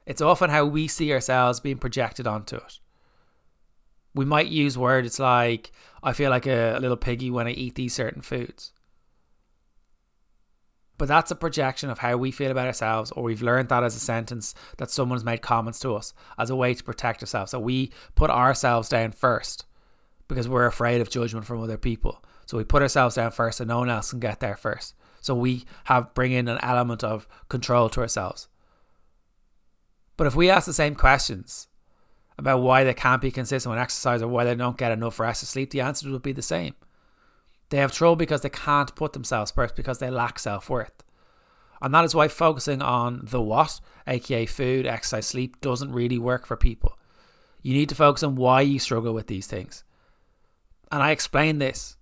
It's 0.07 0.23
often 0.23 0.51
how 0.51 0.65
we 0.65 0.89
see 0.89 1.13
ourselves 1.13 1.61
being 1.61 1.79
projected 1.79 2.27
onto 2.27 2.57
it 2.57 2.81
we 4.15 4.25
might 4.25 4.49
use 4.49 4.77
words 4.77 5.19
like 5.19 5.73
I 6.03 6.13
feel 6.13 6.31
like 6.31 6.47
a, 6.47 6.77
a 6.77 6.81
little 6.81 6.97
piggy 6.97 7.31
when 7.31 7.47
I 7.47 7.51
eat 7.51 7.75
these 7.75 7.95
certain 7.95 8.23
foods. 8.23 8.73
But 10.99 11.09
that's 11.09 11.31
a 11.31 11.37
projection 11.37 11.89
of 11.89 11.99
how 11.99 12.17
we 12.19 12.31
feel 12.31 12.51
about 12.51 12.67
ourselves, 12.67 13.11
or 13.13 13.23
we've 13.23 13.41
learned 13.41 13.71
that 13.71 13.85
as 13.85 13.97
a 13.97 14.01
sentence 14.01 14.55
that 14.77 14.91
someone's 14.91 15.25
made 15.25 15.41
comments 15.41 15.81
to 15.81 15.95
us 15.95 16.13
as 16.37 16.51
a 16.51 16.57
way 16.57 16.75
to 16.75 16.85
protect 16.85 17.23
ourselves. 17.23 17.53
So 17.53 17.59
we 17.59 17.91
put 18.15 18.31
ourselves 18.31 18.89
down 18.89 19.13
first 19.13 19.65
because 20.31 20.49
we're 20.49 20.67
afraid 20.67 21.01
of 21.01 21.11
judgment 21.11 21.45
from 21.45 21.61
other 21.61 21.77
people. 21.77 22.25
So 22.47 22.57
we 22.57 22.65
put 22.65 22.83
ourselves 22.83 23.17
down 23.17 23.33
first 23.33 23.61
and 23.61 23.69
no 23.69 23.81
one 23.81 23.91
else 23.91 24.11
can 24.11 24.21
get 24.21 24.41
there 24.41 24.57
first. 24.57 24.95
So 25.21 25.35
we 25.35 25.65
have 25.85 26.15
bring 26.15 26.33
in 26.33 26.49
an 26.49 26.59
element 26.63 27.05
of 27.05 27.29
control 27.49 27.91
to 27.91 28.01
ourselves. 28.01 28.49
But 30.17 30.27
if 30.27 30.35
we 30.35 30.49
ask 30.49 30.67
the 30.67 30.73
same 30.73 30.95
questions 30.95 31.69
about 32.39 32.63
why 32.63 32.85
they 32.85 32.95
can't 32.95 33.21
be 33.21 33.31
consistent 33.31 33.71
with 33.71 33.81
exercise 33.81 34.23
or 34.23 34.29
why 34.29 34.45
they 34.45 34.55
don't 34.55 34.79
get 34.79 34.93
enough 34.93 35.21
rest 35.21 35.43
or 35.43 35.47
sleep, 35.47 35.71
the 35.71 35.81
answers 35.81 36.11
would 36.11 36.23
be 36.23 36.33
the 36.33 36.43
same. 36.43 36.75
They 37.69 37.79
have 37.79 37.93
trouble 37.93 38.17
because 38.17 38.43
they 38.43 38.51
can't 38.51 38.95
put 38.95 39.13
themselves 39.13 39.51
first 39.51 39.77
because 39.77 39.99
they 39.99 40.11
lack 40.11 40.39
self 40.39 40.71
worth. 40.71 41.03
And 41.83 41.93
that 41.93 42.05
is 42.05 42.15
why 42.15 42.29
focusing 42.29 42.83
on 42.83 43.21
the 43.25 43.41
what, 43.41 43.81
aka 44.07 44.47
food, 44.47 44.87
exercise, 44.87 45.27
sleep, 45.27 45.61
doesn't 45.61 45.93
really 45.93 46.19
work 46.19 46.47
for 46.47 46.57
people. 46.57 46.99
You 47.63 47.75
need 47.75 47.89
to 47.91 47.95
focus 47.95 48.23
on 48.23 48.37
why 48.37 48.63
you 48.63 48.79
struggle 48.79 49.13
with 49.13 49.27
these 49.27 49.47
things. 49.47 49.85
And 50.90 51.02
I 51.02 51.11
explain 51.11 51.59
this 51.59 51.97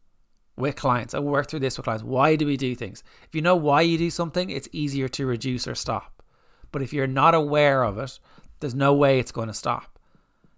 with 0.57 0.77
clients. 0.77 1.15
I 1.15 1.21
work 1.21 1.49
through 1.49 1.61
this 1.61 1.77
with 1.77 1.85
clients. 1.85 2.05
Why 2.05 2.37
do 2.37 2.47
we 2.47 2.57
do 2.57 2.75
things? 2.75 3.03
If 3.27 3.35
you 3.35 3.43
know 3.43 3.57
why 3.57 3.83
you 3.83 3.97
do 3.99 4.11
something, 4.11 4.51
it's 4.51 4.69
easier 4.73 5.09
to 5.09 5.27
reduce 5.27 5.69
or 5.69 5.75
stop. 5.75 6.23
But 6.73 6.83
if 6.83 6.93
you're 6.93 7.07
not 7.07 7.35
aware 7.35 7.83
of 7.85 7.99
it, 7.99 8.19
there's 8.61 8.75
no 8.75 8.95
way 8.95 9.19
it's 9.19 9.33
going 9.33 9.49
to 9.49 9.55
stop. 9.55 9.99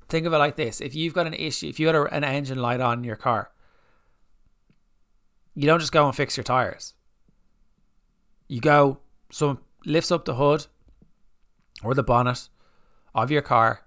Think 0.08 0.26
of 0.26 0.32
it 0.32 0.38
like 0.38 0.56
this 0.56 0.80
if 0.80 0.94
you've 0.94 1.14
got 1.14 1.26
an 1.26 1.34
issue, 1.34 1.68
if 1.68 1.78
you 1.78 1.86
had 1.86 1.94
a, 1.94 2.02
an 2.06 2.24
engine 2.24 2.58
light 2.58 2.80
on 2.80 2.98
in 2.98 3.04
your 3.04 3.16
car, 3.16 3.50
you 5.54 5.66
don't 5.66 5.78
just 5.80 5.92
go 5.92 6.06
and 6.06 6.16
fix 6.16 6.36
your 6.36 6.44
tires. 6.44 6.94
You 8.48 8.60
go, 8.60 8.98
someone 9.30 9.58
lifts 9.86 10.10
up 10.10 10.24
the 10.24 10.34
hood 10.34 10.66
or 11.84 11.94
the 11.94 12.02
bonnet 12.02 12.48
of 13.14 13.30
your 13.30 13.42
car, 13.42 13.82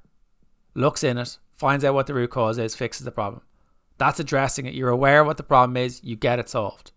looks 0.73 1.03
in 1.03 1.17
it, 1.17 1.38
finds 1.51 1.83
out 1.83 1.93
what 1.93 2.07
the 2.07 2.13
root 2.13 2.29
cause 2.29 2.57
is, 2.57 2.75
fixes 2.75 3.03
the 3.03 3.12
problem. 3.12 3.41
That's 3.97 4.19
addressing 4.19 4.65
it. 4.65 4.73
You're 4.73 4.89
aware 4.89 5.21
of 5.21 5.27
what 5.27 5.38
the 5.38 5.43
problem 5.43 5.77
is, 5.77 6.03
you 6.03 6.15
get 6.15 6.39
it 6.39 6.50
solved. 6.50 6.91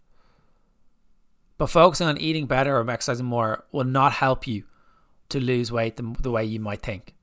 But 1.59 1.71
focusing 1.71 2.07
on 2.07 2.19
eating 2.19 2.47
better 2.47 2.77
or 2.77 2.91
exercising 2.91 3.27
more 3.27 3.65
will 3.73 3.85
not 3.85 4.13
help 4.13 4.47
you 4.47 4.65
to 5.31 5.41
lose 5.41 5.73
weight 5.73 5.97
the, 5.97 6.15
the 6.21 6.31
way 6.31 6.45
you 6.45 6.61
might 6.61 6.83
think. 6.83 7.15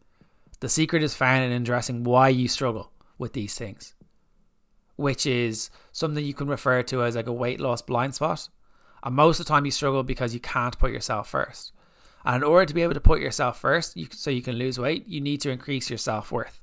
The 0.60 0.70
secret 0.70 1.04
is 1.04 1.14
found 1.14 1.44
in 1.44 1.52
addressing 1.52 2.04
why 2.04 2.30
you 2.30 2.48
struggle 2.48 2.92
with 3.18 3.34
these 3.34 3.56
things 3.56 3.94
which 4.96 5.26
is 5.26 5.70
something 5.92 6.24
you 6.24 6.34
can 6.34 6.48
refer 6.48 6.84
to 6.84 7.04
as 7.04 7.16
like 7.16 7.28
a 7.28 7.34
weight 7.34 7.60
loss 7.60 7.82
blind 7.82 8.16
spot. 8.16 8.50
And 9.04 9.16
most 9.16 9.40
of 9.40 9.46
the 9.46 9.50
time, 9.50 9.66
you 9.66 9.72
struggle 9.72 10.04
because 10.04 10.34
you 10.34 10.40
can't 10.40 10.78
put 10.80 10.92
yourself 10.92 11.30
first. 11.30 11.74
And 12.24 12.38
in 12.38 12.44
order 12.44 12.66
to 12.66 12.74
be 12.74 12.84
able 12.84 12.94
to 12.94 13.02
put 13.02 13.20
yourself 13.20 13.60
first, 13.60 13.98
you, 13.98 14.08
so 14.12 14.30
you 14.30 14.42
can 14.42 14.56
lose 14.56 14.80
weight, 14.80 15.06
you 15.08 15.20
need 15.20 15.42
to 15.42 15.50
increase 15.50 15.90
your 15.90 15.98
self 15.98 16.32
worth. 16.32 16.62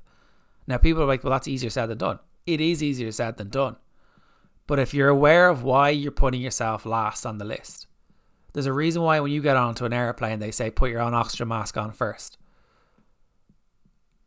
Now, 0.65 0.77
people 0.77 1.03
are 1.03 1.07
like, 1.07 1.23
well, 1.23 1.31
that's 1.31 1.47
easier 1.47 1.69
said 1.69 1.87
than 1.87 1.99
done. 1.99 2.19
It 2.45 2.61
is 2.61 2.81
easier 2.81 3.11
said 3.11 3.37
than 3.37 3.49
done. 3.49 3.75
But 4.67 4.79
if 4.79 4.93
you're 4.93 5.09
aware 5.09 5.49
of 5.49 5.63
why 5.63 5.89
you're 5.89 6.11
putting 6.11 6.41
yourself 6.41 6.85
last 6.85 7.25
on 7.25 7.37
the 7.37 7.45
list, 7.45 7.87
there's 8.53 8.65
a 8.65 8.73
reason 8.73 9.01
why 9.01 9.19
when 9.19 9.31
you 9.31 9.41
get 9.41 9.57
onto 9.57 9.85
an 9.85 9.93
airplane, 9.93 10.39
they 10.39 10.51
say 10.51 10.69
put 10.71 10.91
your 10.91 11.01
own 11.01 11.13
oxygen 11.13 11.47
mask 11.47 11.77
on 11.77 11.91
first. 11.91 12.37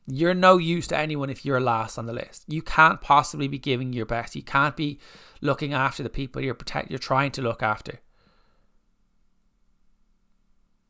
You're 0.07 0.35
no 0.35 0.59
use 0.59 0.87
to 0.89 0.99
anyone 0.99 1.31
if 1.31 1.45
you're 1.47 1.61
last 1.61 1.99
on 1.99 2.07
the 2.07 2.13
list. 2.13 2.45
You 2.47 2.61
can't 2.61 3.01
possibly 3.01 3.49
be 3.49 3.59
giving 3.59 3.93
your 3.93 4.05
best. 4.05 4.37
You 4.37 4.43
can't 4.43 4.77
be 4.77 4.99
looking 5.41 5.73
after 5.73 6.03
the 6.03 6.11
people 6.11 6.43
you're 6.43 6.55
protect 6.55 6.91
you're 6.91 6.99
trying 6.99 7.31
to 7.33 7.43
look 7.43 7.63
after. 7.63 8.01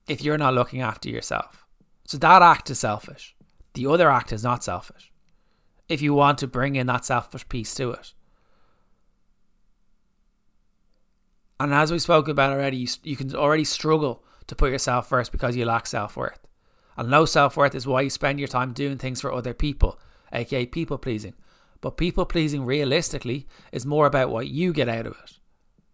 If 0.08 0.22
you're 0.22 0.38
not 0.38 0.54
looking 0.54 0.80
after 0.80 1.08
yourself. 1.08 1.64
So 2.06 2.18
that 2.18 2.42
act 2.42 2.70
is 2.70 2.80
selfish. 2.80 3.34
The 3.74 3.86
other 3.86 4.10
act 4.10 4.32
is 4.32 4.42
not 4.42 4.64
selfish. 4.64 5.12
If 5.88 6.00
you 6.00 6.14
want 6.14 6.38
to 6.38 6.46
bring 6.46 6.76
in 6.76 6.86
that 6.86 7.04
selfish 7.04 7.48
piece 7.48 7.74
to 7.74 7.90
it. 7.92 8.14
And 11.60 11.72
as 11.72 11.92
we 11.92 11.98
spoke 11.98 12.28
about 12.28 12.52
already, 12.52 12.78
you, 12.78 12.88
you 13.02 13.16
can 13.16 13.34
already 13.34 13.64
struggle 13.64 14.24
to 14.46 14.54
put 14.54 14.70
yourself 14.70 15.08
first 15.08 15.32
because 15.32 15.56
you 15.56 15.64
lack 15.64 15.86
self 15.86 16.16
worth. 16.16 16.46
And 16.96 17.10
low 17.10 17.24
self 17.24 17.56
worth 17.56 17.74
is 17.74 17.86
why 17.86 18.02
you 18.02 18.10
spend 18.10 18.38
your 18.38 18.48
time 18.48 18.72
doing 18.72 18.98
things 18.98 19.20
for 19.20 19.32
other 19.32 19.54
people, 19.54 19.98
aka 20.32 20.66
people 20.66 20.98
pleasing. 20.98 21.34
But 21.80 21.96
people 21.96 22.24
pleasing 22.24 22.64
realistically 22.64 23.46
is 23.72 23.84
more 23.84 24.06
about 24.06 24.30
what 24.30 24.48
you 24.48 24.72
get 24.72 24.88
out 24.88 25.06
of 25.06 25.16
it. 25.24 25.38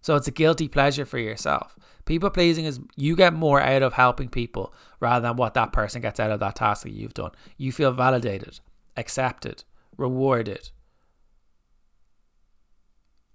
So 0.01 0.17
it's 0.17 0.29
a 0.29 0.33
guilty 0.33 0.69
pleasure 0.69 1.05
for 1.05 1.19
yourself. 1.19 1.77
People 2.05 2.31
pleasing 2.31 2.65
is 2.65 2.81
you 2.97 3.15
get 3.15 3.35
more 3.35 3.61
out 3.61 3.83
of 3.83 3.95
helping 3.95 4.29
people 4.29 4.73
rather 4.99 5.29
than 5.29 5.37
what 5.37 5.55
that 5.55 5.73
person 5.73 6.01
gets 6.01 6.19
out 6.19 6.31
of 6.31 6.41
that 6.41 6.57
task 6.57 6.85
that 6.85 6.93
you've 6.93 7.15
done. 7.15 7.33
You 7.59 7.71
feel 7.71 7.93
validated, 7.93 8.61
accepted, 8.97 9.65
rewarded, 10.01 10.71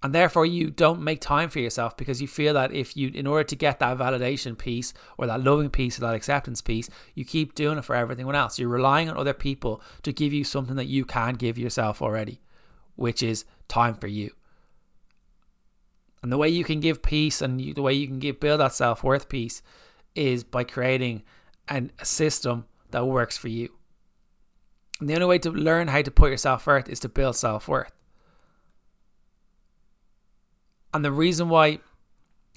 and 0.06 0.14
therefore 0.14 0.46
you 0.46 0.70
don't 0.70 1.02
make 1.02 1.20
time 1.20 1.50
for 1.50 1.58
yourself 1.58 1.98
because 1.98 2.22
you 2.22 2.28
feel 2.28 2.54
that 2.54 2.72
if 2.72 2.96
you 2.96 3.10
in 3.16 3.26
order 3.26 3.44
to 3.44 3.56
get 3.56 3.80
that 3.80 3.98
validation 3.98 4.56
piece 4.56 4.94
or 5.18 5.26
that 5.26 5.44
loving 5.44 5.72
piece 5.72 5.98
or 5.98 6.02
that 6.02 6.14
acceptance 6.14 6.62
piece 6.62 6.92
you 7.16 7.26
keep 7.26 7.56
doing 7.56 7.80
it 7.80 7.84
for 7.84 7.96
everything 7.96 8.30
else. 8.30 8.60
You're 8.60 8.70
relying 8.70 9.10
on 9.10 9.18
other 9.18 9.34
people 9.34 9.82
to 10.04 10.14
give 10.14 10.32
you 10.32 10.44
something 10.44 10.76
that 10.76 10.86
you 10.86 11.06
can 11.06 11.34
give 11.34 11.58
yourself 11.58 12.04
already 12.04 12.40
which 12.96 13.24
is 13.24 13.46
time 13.68 13.96
for 13.96 14.06
you. 14.06 14.30
And 16.22 16.32
the 16.32 16.38
way 16.38 16.50
you 16.50 16.64
can 16.64 16.80
give 16.80 17.02
peace 17.02 17.42
and 17.42 17.60
you, 17.60 17.74
the 17.74 17.82
way 17.82 17.94
you 17.94 18.06
can 18.06 18.20
give 18.20 18.40
build 18.40 18.60
that 18.60 18.74
self-worth 18.74 19.28
piece 19.28 19.64
is 20.14 20.44
by 20.44 20.66
creating 20.66 21.24
an, 21.68 21.92
a 21.98 22.06
system 22.06 22.66
that 22.92 23.08
works 23.08 23.40
for 23.40 23.48
you 23.48 23.70
and 25.00 25.10
the 25.10 25.14
only 25.14 25.26
way 25.26 25.40
to 25.40 25.52
learn 25.52 25.88
how 25.90 26.02
to 26.02 26.12
put 26.12 26.32
yourself 26.32 26.64
first 26.64 26.90
is 26.90 27.00
to 27.00 27.10
build 27.10 27.36
self-worth 27.36 27.92
and 30.96 31.04
the 31.04 31.12
reason 31.12 31.50
why 31.50 31.80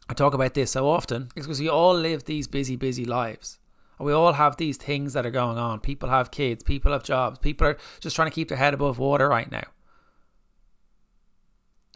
I 0.09 0.14
talk 0.14 0.33
about 0.33 0.54
this 0.54 0.71
so 0.71 0.88
often 0.88 1.28
is 1.35 1.45
because 1.45 1.61
we 1.61 1.68
all 1.68 1.92
live 1.92 2.25
these 2.25 2.47
busy, 2.47 2.76
busy 2.76 3.04
lives. 3.04 3.59
And 3.99 4.07
we 4.07 4.12
all 4.12 4.35
have 4.35 4.57
these 4.57 4.76
things 4.76 5.12
that 5.12 5.26
are 5.26 5.30
going 5.30 5.59
on. 5.59 5.80
People 5.80 6.09
have 6.09 6.30
kids, 6.30 6.62
people 6.62 6.92
have 6.92 7.02
jobs, 7.02 7.38
people 7.40 7.66
are 7.66 7.76
just 7.99 8.14
trying 8.14 8.30
to 8.30 8.35
keep 8.35 8.49
their 8.49 8.57
head 8.57 8.75
above 8.75 8.99
water 8.99 9.28
right 9.28 9.50
now. 9.50 9.64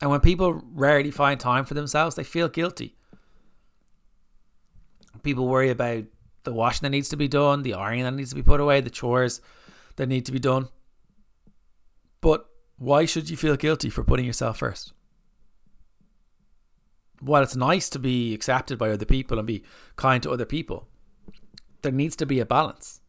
And 0.01 0.11
when 0.11 0.19
people 0.19 0.63
rarely 0.73 1.13
find 1.13 1.39
time 1.39 1.65
for 1.65 1.75
themselves, 1.75 2.17
they 2.17 2.25
feel 2.25 2.49
guilty. 2.49 2.97
People 5.23 5.47
worry 5.47 5.71
about 5.71 6.07
the 6.43 6.53
washing 6.53 6.81
that 6.83 6.91
needs 6.91 7.09
to 7.11 7.17
be 7.17 7.29
done, 7.29 7.63
the 7.63 7.75
ironing 7.75 8.03
that 8.03 8.15
needs 8.15 8.31
to 8.31 8.35
be 8.35 8.43
put 8.43 8.61
away, 8.61 8.81
the 8.81 8.91
chores 8.91 9.41
that 9.97 10.09
need 10.09 10.27
to 10.27 10.33
be 10.33 10.39
done. 10.39 10.69
But 12.21 12.49
why 12.77 13.05
should 13.05 13.31
you 13.31 13.37
feel 13.37 13.57
guilty 13.57 13.91
for 13.91 14.05
putting 14.05 14.27
yourself 14.27 14.59
first? 14.59 14.93
while 17.23 17.43
it's 17.43 17.55
nice 17.55 17.89
to 17.89 17.99
be 18.01 18.35
accepted 18.35 18.79
by 18.79 18.91
other 18.91 19.07
people 19.07 19.39
and 19.39 19.47
be 19.47 19.63
kind 19.95 20.23
to 20.23 20.31
other 20.31 20.45
people, 20.45 20.89
there 21.83 21.93
needs 21.93 22.17
to 22.17 22.27
be 22.27 22.41
a 22.41 22.47
balance. 22.47 23.01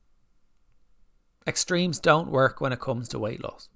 Extremes 1.47 1.99
don't 1.99 2.29
work 2.29 2.61
when 2.61 2.71
it 2.71 2.79
comes 2.79 3.09
to 3.09 3.19
weight 3.19 3.43
loss. 3.43 3.69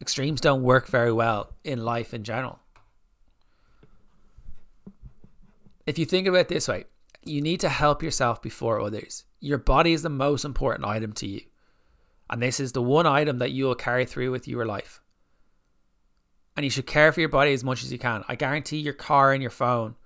Extremes 0.00 0.40
don't 0.40 0.62
work 0.62 0.88
very 0.88 1.12
well 1.12 1.54
in 1.62 1.84
life 1.84 2.12
in 2.12 2.24
general. 2.24 2.58
If 5.86 5.98
you 5.98 6.04
think 6.04 6.26
about 6.26 6.40
it 6.40 6.48
this 6.48 6.68
way, 6.68 6.84
you 7.24 7.40
need 7.40 7.60
to 7.60 7.68
help 7.68 8.02
yourself 8.02 8.42
before 8.42 8.80
others. 8.80 9.24
Your 9.40 9.58
body 9.58 9.92
is 9.92 10.02
the 10.02 10.08
most 10.08 10.44
important 10.44 10.86
item 10.86 11.12
to 11.14 11.26
you. 11.26 11.42
And 12.30 12.42
this 12.42 12.60
is 12.60 12.72
the 12.72 12.82
one 12.82 13.06
item 13.06 13.38
that 13.38 13.50
you 13.50 13.64
will 13.64 13.74
carry 13.74 14.06
through 14.06 14.30
with 14.30 14.48
your 14.48 14.64
life 14.64 15.02
and 16.56 16.64
you 16.64 16.70
should 16.70 16.86
care 16.86 17.12
for 17.12 17.20
your 17.20 17.28
body 17.28 17.52
as 17.52 17.64
much 17.64 17.82
as 17.82 17.92
you 17.92 17.98
can. 17.98 18.24
I 18.28 18.34
guarantee 18.34 18.78
your 18.78 18.94
car 18.94 19.32
and 19.32 19.42
your 19.42 19.50
phone 19.50 19.96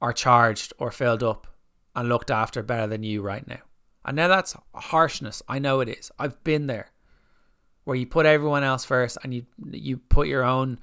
are 0.00 0.12
charged 0.12 0.72
or 0.78 0.90
filled 0.90 1.22
up 1.22 1.46
and 1.94 2.08
looked 2.08 2.30
after 2.30 2.62
better 2.62 2.86
than 2.86 3.02
you 3.02 3.22
right 3.22 3.46
now. 3.46 3.60
And 4.04 4.16
now 4.16 4.28
that's 4.28 4.56
harshness. 4.74 5.42
I 5.48 5.58
know 5.58 5.80
it 5.80 5.88
is. 5.88 6.10
I've 6.18 6.42
been 6.44 6.66
there 6.66 6.90
where 7.84 7.96
you 7.96 8.06
put 8.06 8.26
everyone 8.26 8.62
else 8.62 8.84
first 8.84 9.18
and 9.22 9.34
you 9.34 9.46
you 9.70 9.96
put 9.96 10.28
your 10.28 10.44
own 10.44 10.78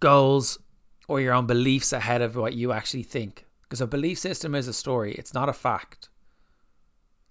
goals 0.00 0.58
or 1.08 1.20
your 1.20 1.34
own 1.34 1.46
beliefs 1.46 1.92
ahead 1.92 2.22
of 2.22 2.36
what 2.36 2.54
you 2.54 2.72
actually 2.72 3.02
think. 3.02 3.46
Because 3.68 3.82
a 3.82 3.86
belief 3.86 4.18
system 4.18 4.54
is 4.54 4.66
a 4.66 4.72
story, 4.72 5.12
it's 5.12 5.34
not 5.34 5.50
a 5.50 5.52
fact. 5.52 6.08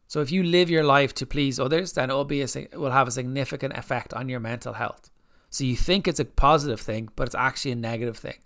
So 0.08 0.22
if 0.22 0.32
you 0.32 0.44
live 0.44 0.70
your 0.70 0.84
life 0.84 1.14
to 1.16 1.26
please 1.26 1.60
others, 1.60 1.94
then 1.94 2.12
it 2.12 2.14
will 2.14 2.26
be 2.26 2.42
a, 2.42 2.48
it 2.56 2.80
will 2.80 2.92
have 2.92 3.08
a 3.08 3.12
significant 3.12 3.76
effect 3.76 4.14
on 4.14 4.30
your 4.30 4.40
mental 4.40 4.74
health. 4.74 5.10
So 5.50 5.64
you 5.64 5.76
think 5.76 6.08
it's 6.08 6.20
a 6.20 6.26
positive 6.26 6.80
thing, 6.80 7.10
but 7.16 7.28
it's 7.28 7.36
actually 7.36 7.72
a 7.72 7.76
negative 7.76 8.18
thing. 8.18 8.38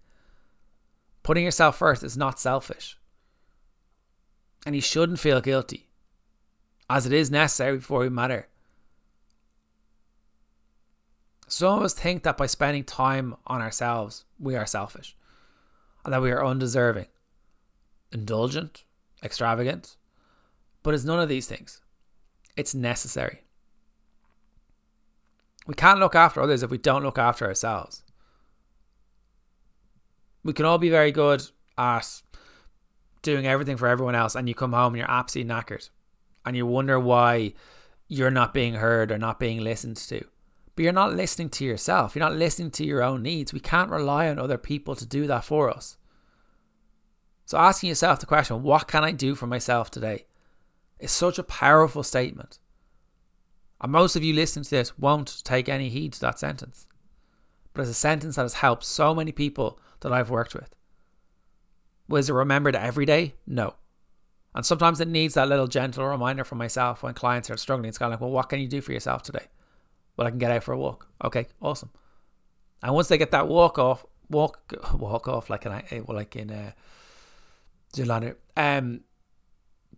Putting 1.22 1.44
yourself 1.44 1.78
first 1.78 2.02
is 2.02 2.18
not 2.18 2.40
selfish. 2.40 2.98
And 4.66 4.74
you 4.74 4.82
shouldn't 4.82 5.20
feel 5.20 5.42
guilty, 5.42 5.90
as 6.90 7.06
it 7.06 7.14
is 7.14 7.30
necessary 7.30 7.78
before 7.78 8.00
we 8.00 8.10
matter. 8.10 8.48
Some 11.48 11.80
of 11.80 11.84
us 11.84 11.94
think 11.94 12.24
that 12.24 12.38
by 12.38 12.46
spending 12.46 12.86
time 12.86 13.36
on 13.46 13.62
ourselves, 13.62 14.24
we 14.40 14.56
are 14.56 14.66
selfish. 14.66 15.16
and 16.04 16.14
that 16.14 16.22
we 16.22 16.32
are 16.32 16.46
undeserving, 16.46 17.08
indulgent, 18.12 18.84
extravagant. 19.24 19.98
But 20.84 20.94
it's 20.94 21.04
none 21.04 21.20
of 21.20 21.30
these 21.30 21.48
things. 21.48 21.82
It's 22.58 22.74
necessary. 22.74 23.44
We 25.68 25.76
can't 25.76 26.00
look 26.00 26.16
after 26.16 26.42
others 26.42 26.64
if 26.64 26.72
we 26.72 26.78
don't 26.78 27.04
look 27.04 27.18
after 27.18 27.46
ourselves. 27.46 28.04
We 30.44 30.54
can 30.54 30.66
all 30.66 30.80
be 30.80 30.90
very 30.90 31.12
good 31.12 31.44
at 31.78 32.22
doing 33.22 33.46
everything 33.46 33.78
for 33.78 33.88
everyone 33.88 34.16
else, 34.16 34.36
and 34.36 34.48
you 34.48 34.56
come 34.56 34.74
home 34.74 34.94
and 34.94 34.98
you're 34.98 35.12
absolutely 35.12 35.54
knackered, 35.54 35.90
and 36.46 36.56
you 36.58 36.66
wonder 36.66 37.00
why 37.00 37.54
you're 38.08 38.32
not 38.32 38.54
being 38.54 38.74
heard 38.74 39.12
or 39.12 39.20
not 39.20 39.40
being 39.40 39.60
listened 39.60 39.98
to. 39.98 40.26
But 40.76 40.84
you're 40.84 40.94
not 40.94 41.14
listening 41.14 41.50
to 41.52 41.66
yourself. 41.66 42.16
You're 42.16 42.26
not 42.26 42.36
listening 42.36 42.72
to 42.72 42.86
your 42.86 43.04
own 43.04 43.22
needs. 43.22 43.54
We 43.54 43.60
can't 43.60 43.92
rely 43.92 44.30
on 44.30 44.40
other 44.40 44.58
people 44.58 44.96
to 44.96 45.06
do 45.06 45.28
that 45.28 45.46
for 45.46 45.70
us. 45.70 45.98
So 47.52 47.58
asking 47.58 47.90
yourself 47.90 48.22
the 48.22 48.26
question, 48.26 48.64
what 48.64 48.88
can 48.88 49.04
I 49.04 49.12
do 49.12 49.36
for 49.36 49.46
myself 49.46 49.92
today? 49.92 50.24
is 51.02 51.12
such 51.12 51.38
a 51.38 51.44
powerful 51.44 52.02
statement. 52.02 52.60
And 53.82 53.92
most 53.92 54.16
of 54.16 54.24
you 54.24 54.34
listening 54.34 54.64
to 54.64 54.70
this 54.70 54.98
won't 54.98 55.44
take 55.44 55.68
any 55.68 55.90
heed 55.90 56.14
to 56.14 56.22
that 56.22 56.40
sentence. 56.40 56.88
But 57.74 57.82
it's 57.82 57.92
a 57.92 57.94
sentence 57.94 58.38
that 58.38 58.44
has 58.44 58.54
helped 58.54 58.86
so 58.86 59.14
many 59.14 59.34
people 59.34 59.82
that 60.00 60.14
I've 60.14 60.30
worked 60.30 60.56
with. 60.56 60.74
Was 62.08 62.30
it 62.30 62.34
remembered 62.34 62.74
every 62.74 63.06
day? 63.06 63.34
No. 63.46 63.74
And 64.56 64.66
sometimes 64.66 65.02
it 65.02 65.10
needs 65.10 65.34
that 65.34 65.50
little 65.50 65.68
gentle 65.68 66.06
reminder 66.06 66.46
from 66.46 66.58
myself 66.58 67.04
when 67.04 67.14
clients 67.14 67.50
are 67.50 67.58
struggling. 67.58 67.90
It's 67.90 67.98
kind 67.98 68.14
of 68.14 68.22
like, 68.22 68.22
well, 68.22 68.32
what 68.34 68.48
can 68.48 68.62
you 68.62 68.68
do 68.70 68.80
for 68.80 68.94
yourself 68.94 69.24
today? 69.24 69.48
Well, 70.16 70.26
I 70.26 70.30
can 70.30 70.40
get 70.40 70.52
out 70.52 70.64
for 70.64 70.72
a 70.72 70.80
walk. 70.80 71.10
Okay, 71.22 71.48
awesome. 71.62 71.90
And 72.82 72.94
once 72.94 73.10
they 73.10 73.18
get 73.18 73.32
that 73.32 73.50
walk 73.50 73.78
off, 73.78 74.06
walk 74.30 74.74
walk 74.94 75.28
off 75.28 75.50
like 75.50 75.66
in 75.66 76.06
well, 76.06 76.16
like 76.16 76.38
in 76.38 76.50
uh, 76.50 76.72
Zoolander, 77.94 78.36
um, 78.56 79.02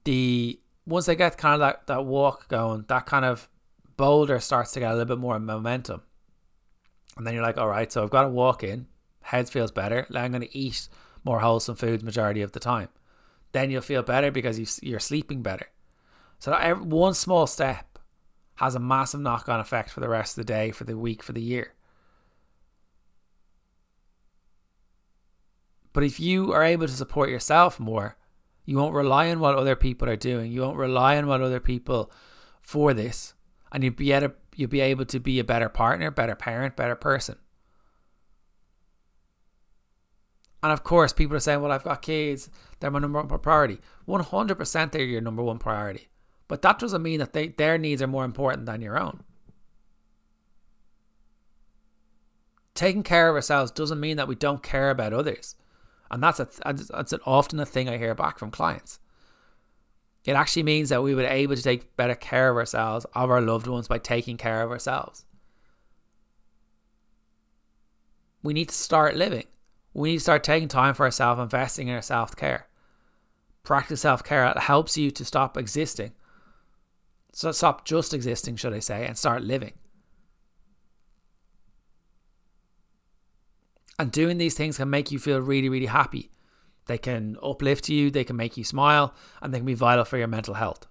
the 0.04 0.60
once 0.86 1.06
they 1.06 1.16
get 1.16 1.38
kind 1.38 1.56
of 1.56 1.60
that 1.62 1.88
that 1.88 2.06
walk 2.06 2.48
going, 2.48 2.86
that 2.88 3.06
kind 3.06 3.26
of 3.26 3.50
boulder 3.98 4.40
starts 4.40 4.72
to 4.74 4.80
get 4.80 4.92
a 4.92 4.96
little 4.96 5.16
bit 5.16 5.22
more 5.22 5.40
momentum. 5.40 6.02
And 7.16 7.28
then 7.28 7.34
you're 7.34 7.44
like, 7.44 7.58
all 7.58 7.68
right, 7.68 7.92
so 7.92 8.04
I've 8.04 8.10
got 8.10 8.24
to 8.24 8.30
walk 8.30 8.64
in, 8.64 8.88
head 9.22 9.50
feels 9.50 9.72
better. 9.72 10.08
I'm 10.14 10.32
going 10.32 10.42
to 10.42 10.58
eat 10.58 10.90
more 11.24 11.40
wholesome 11.40 11.76
foods 11.76 12.04
majority 12.04 12.42
of 12.42 12.54
the 12.54 12.60
time. 12.60 12.90
Then 13.52 13.70
you'll 13.70 13.82
feel 13.82 14.02
better 14.02 14.32
because 14.32 14.82
you, 14.82 14.96
are 14.96 15.00
sleeping 15.00 15.44
better. 15.44 15.68
So 16.40 16.54
every, 16.54 16.84
one 16.84 17.14
small 17.14 17.46
step 17.46 18.00
has 18.56 18.76
a 18.76 18.80
massive 18.80 19.22
knock-on 19.22 19.60
effect 19.60 19.92
for 19.92 20.00
the 20.00 20.10
rest 20.10 20.38
of 20.38 20.46
the 20.46 20.52
day, 20.52 20.72
for 20.72 20.86
the 20.86 20.98
week, 20.98 21.22
for 21.22 21.34
the 21.34 21.42
year. 21.42 21.74
But 25.94 26.04
if 26.04 26.20
you 26.20 26.52
are 26.52 26.64
able 26.64 26.88
to 26.88 26.94
support 26.94 27.30
yourself 27.30 27.80
more, 27.80 28.18
you 28.66 28.78
won't 28.78 28.96
rely 28.96 29.30
on 29.30 29.40
what 29.40 29.56
other 29.56 29.76
people 29.76 30.10
are 30.10 30.16
doing. 30.16 30.52
You 30.52 30.62
won't 30.62 30.78
rely 30.78 31.18
on 31.18 31.28
what 31.28 31.42
other 31.42 31.60
people 31.60 32.12
for 32.62 32.94
this 32.94 33.34
and 33.74 33.84
you'll 33.84 33.94
be 33.94 34.10
to, 34.10 34.32
you'll 34.56 34.70
be 34.70 34.80
able 34.80 35.06
to 35.06 35.20
be 35.20 35.40
a 35.40 35.44
better 35.44 35.68
partner, 35.68 36.12
better 36.12 36.36
parent, 36.36 36.76
better 36.78 36.96
person. 36.96 37.36
And 40.62 40.72
of 40.72 40.84
course, 40.84 41.12
people 41.12 41.36
are 41.36 41.42
saying, 41.42 41.60
"Well, 41.60 41.74
I've 41.74 41.84
got 41.84 42.04
kids; 42.04 42.50
they're 42.80 42.92
my 42.92 43.00
number 43.00 43.22
one 43.22 43.40
priority." 43.40 43.82
One 44.06 44.22
hundred 44.22 44.56
percent, 44.56 44.92
they're 44.92 45.04
your 45.04 45.20
number 45.20 45.44
one 45.44 45.58
priority, 45.58 46.08
but 46.48 46.62
that 46.62 46.80
doesn't 46.80 47.04
mean 47.04 47.20
that 47.20 47.34
they 47.34 47.50
their 47.50 47.78
needs 47.78 48.02
are 48.02 48.08
more 48.08 48.24
important 48.24 48.68
than 48.68 48.82
your 48.82 48.98
own. 48.98 49.24
Taking 52.76 53.04
care 53.04 53.30
of 53.30 53.36
ourselves 53.36 53.72
doesn't 53.72 54.00
mean 54.00 54.18
that 54.18 54.28
we 54.28 54.36
don't 54.36 54.64
care 54.64 54.90
about 54.90 55.14
others, 55.14 55.56
and 56.14 56.22
that's 56.22 56.40
a 56.40 56.48
that's 56.64 57.14
often 57.26 57.60
a 57.60 57.66
thing 57.66 57.90
I 57.90 57.98
hear 57.98 58.14
back 58.14 58.38
from 58.38 58.52
clients. 58.52 59.00
It 60.26 60.34
actually 60.34 60.64
means 60.64 60.90
that 60.90 61.04
we 61.04 61.16
were 61.16 61.26
able 61.26 61.56
to 61.56 61.62
take 61.62 61.98
better 61.98 62.16
care 62.16 62.50
of 62.50 62.56
ourselves, 62.56 63.06
of 63.14 63.30
our 63.30 63.42
loved 63.42 63.68
ones, 63.68 63.88
by 63.88 63.98
taking 63.98 64.38
care 64.38 64.62
of 64.62 64.72
ourselves. 64.72 65.26
We 68.44 68.54
need 68.54 68.70
to 68.70 68.76
start 68.76 69.16
living. 69.16 69.48
We 69.94 70.12
need 70.12 70.18
to 70.18 70.24
start 70.24 70.44
taking 70.44 70.68
time 70.68 70.94
for 70.94 71.04
ourselves, 71.04 71.42
investing 71.42 71.88
in 71.88 71.96
our 71.96 72.02
self 72.02 72.36
care. 72.36 72.68
Practice 73.64 74.02
self 74.02 74.24
care. 74.24 74.46
It 74.46 74.60
helps 74.60 74.98
you 74.98 75.10
to 75.12 75.26
stop 75.26 75.58
existing. 75.58 76.12
So 77.34 77.52
stop 77.52 77.86
just 77.86 78.14
existing, 78.14 78.58
should 78.58 78.74
I 78.74 78.80
say, 78.80 79.08
and 79.08 79.18
start 79.18 79.42
living. 79.42 79.74
And 84.00 84.12
doing 84.12 84.38
these 84.38 84.56
things 84.56 84.78
can 84.78 84.90
make 84.90 85.12
you 85.12 85.20
feel 85.20 85.40
really, 85.40 85.70
really 85.70 85.86
happy. 85.86 86.32
They 86.86 86.98
can 86.98 87.38
uplift 87.42 87.90
you, 87.90 88.12
they 88.12 88.24
can 88.24 88.36
make 88.36 88.58
you 88.58 88.64
smile, 88.64 89.14
and 89.42 89.54
they 89.54 89.60
can 89.60 89.66
be 89.66 89.74
vital 89.74 90.04
for 90.04 90.18
your 90.18 90.28
mental 90.28 90.56
health. 90.56 90.88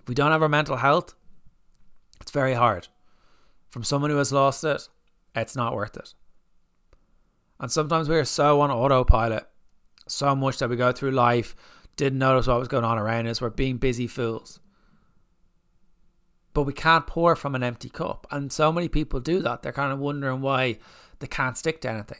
If 0.00 0.08
we 0.08 0.14
don't 0.14 0.32
have 0.32 0.42
our 0.42 0.48
mental 0.48 0.76
health, 0.76 1.14
it's 2.20 2.32
very 2.32 2.54
hard. 2.54 2.88
From 3.70 3.84
someone 3.84 4.10
who 4.10 4.16
has 4.16 4.32
lost 4.32 4.64
it, 4.64 4.88
it's 5.34 5.56
not 5.56 5.74
worth 5.74 5.96
it. 5.96 6.14
And 7.60 7.70
sometimes 7.70 8.08
we 8.08 8.16
are 8.16 8.24
so 8.24 8.60
on 8.60 8.70
autopilot, 8.70 9.46
so 10.08 10.34
much 10.34 10.58
that 10.58 10.68
we 10.68 10.76
go 10.76 10.90
through 10.90 11.12
life, 11.12 11.54
didn't 11.96 12.18
notice 12.18 12.48
what 12.48 12.58
was 12.58 12.68
going 12.68 12.84
on 12.84 12.98
around 12.98 13.28
us, 13.28 13.40
we're 13.40 13.50
being 13.50 13.76
busy 13.76 14.08
fools. 14.08 14.58
But 16.54 16.64
we 16.64 16.72
can't 16.72 17.06
pour 17.06 17.34
from 17.34 17.54
an 17.54 17.62
empty 17.62 17.88
cup. 17.88 18.26
And 18.30 18.52
so 18.52 18.72
many 18.72 18.88
people 18.88 19.20
do 19.20 19.40
that. 19.40 19.62
They're 19.62 19.72
kind 19.72 19.92
of 19.92 19.98
wondering 19.98 20.42
why 20.42 20.78
they 21.18 21.26
can't 21.26 21.56
stick 21.56 21.80
to 21.82 21.90
anything 21.90 22.18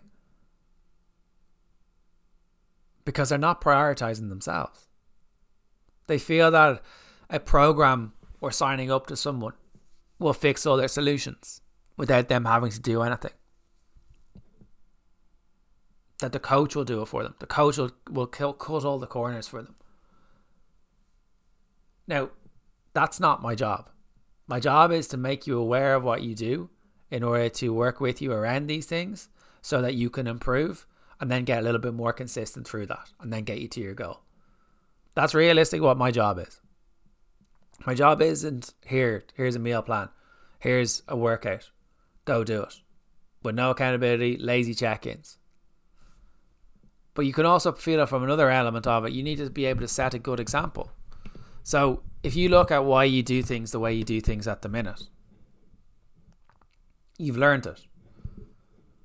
because 3.05 3.29
they're 3.29 3.39
not 3.39 3.61
prioritizing 3.61 4.29
themselves. 4.29 4.87
They 6.07 6.19
feel 6.19 6.51
that 6.51 6.83
a 7.31 7.41
program 7.41 8.13
or 8.41 8.51
signing 8.51 8.91
up 8.91 9.07
to 9.07 9.17
someone 9.17 9.55
will 10.19 10.33
fix 10.33 10.67
all 10.67 10.77
their 10.77 10.89
solutions 10.89 11.61
without 11.97 12.29
them 12.29 12.45
having 12.45 12.71
to 12.71 12.81
do 12.81 13.03
anything. 13.03 13.33
That 16.19 16.33
the 16.33 16.39
coach 16.39 16.77
will 16.77 16.85
do 16.85 17.03
it 17.03 17.07
for 17.07 17.23
them. 17.23 17.35
The 17.41 17.47
coach 17.47 17.79
will, 17.79 17.91
will 18.09 18.27
cut 18.27 18.85
all 18.85 18.99
the 18.99 19.07
corners 19.07 19.49
for 19.49 19.63
them. 19.63 19.75
Now, 22.07 22.31
that's 22.93 23.19
not 23.19 23.43
my 23.43 23.55
job. 23.55 23.89
My 24.47 24.61
job 24.61 24.93
is 24.93 25.09
to 25.09 25.17
make 25.17 25.47
you 25.47 25.59
aware 25.59 25.95
of 25.95 26.03
what 26.03 26.23
you 26.23 26.35
do 26.35 26.71
in 27.11 27.23
order 27.23 27.49
to 27.49 27.73
work 27.73 28.01
with 28.01 28.21
you 28.21 28.33
around 28.33 28.67
these 28.67 28.87
things 28.87 29.29
so 29.61 29.81
that 29.83 29.95
you 29.95 30.11
can 30.11 30.27
improve 30.27 30.87
and 31.21 31.31
then 31.31 31.45
get 31.45 31.61
a 31.61 31.63
little 31.63 31.81
bit 31.81 31.95
more 31.95 32.13
consistent 32.13 32.67
through 32.67 32.87
that 32.87 33.13
and 33.21 33.33
then 33.33 33.45
get 33.45 33.61
you 33.61 33.69
to 33.69 33.81
your 33.81 33.95
goal. 33.95 34.21
That's 35.15 35.35
realistic 35.35 35.81
what 35.81 35.97
my 35.97 36.11
job 36.11 36.39
is. 36.39 36.61
My 37.87 37.95
job 37.95 38.23
isn't 38.23 38.75
here, 38.87 39.25
here's 39.35 39.57
a 39.57 39.61
meal 39.61 39.83
plan, 39.83 40.09
here's 40.59 41.03
a 41.09 41.17
workout, 41.17 41.71
go 42.25 42.45
do 42.45 42.63
it. 42.63 42.81
With 43.43 43.55
no 43.55 43.71
accountability, 43.71 44.37
lazy 44.37 44.75
check 44.75 45.07
ins. 45.07 45.39
But 47.15 47.27
you 47.27 47.33
can 47.33 47.45
also 47.45 47.73
feel 47.73 48.01
it 48.01 48.09
from 48.09 48.23
another 48.23 48.51
element 48.51 48.87
of 48.87 49.05
it. 49.05 49.13
You 49.13 49.23
need 49.23 49.39
to 49.39 49.51
be 49.51 49.67
able 49.67 49.81
to 49.81 49.89
set 49.89 50.15
a 50.15 50.19
good 50.19 50.41
example. 50.41 50.93
So 51.63 52.03
if 52.23 52.35
you 52.37 52.49
look 52.49 52.71
at 52.71 52.85
why 52.85 53.05
you 53.05 53.23
do 53.23 53.43
things 53.43 53.71
the 53.71 53.81
way 53.81 53.95
you 53.95 54.05
do 54.05 54.21
things 54.21 54.47
at 54.49 54.63
the 54.63 54.69
minute, 54.69 55.05
you've 57.19 57.39
learned 57.39 57.67
it. 57.67 57.87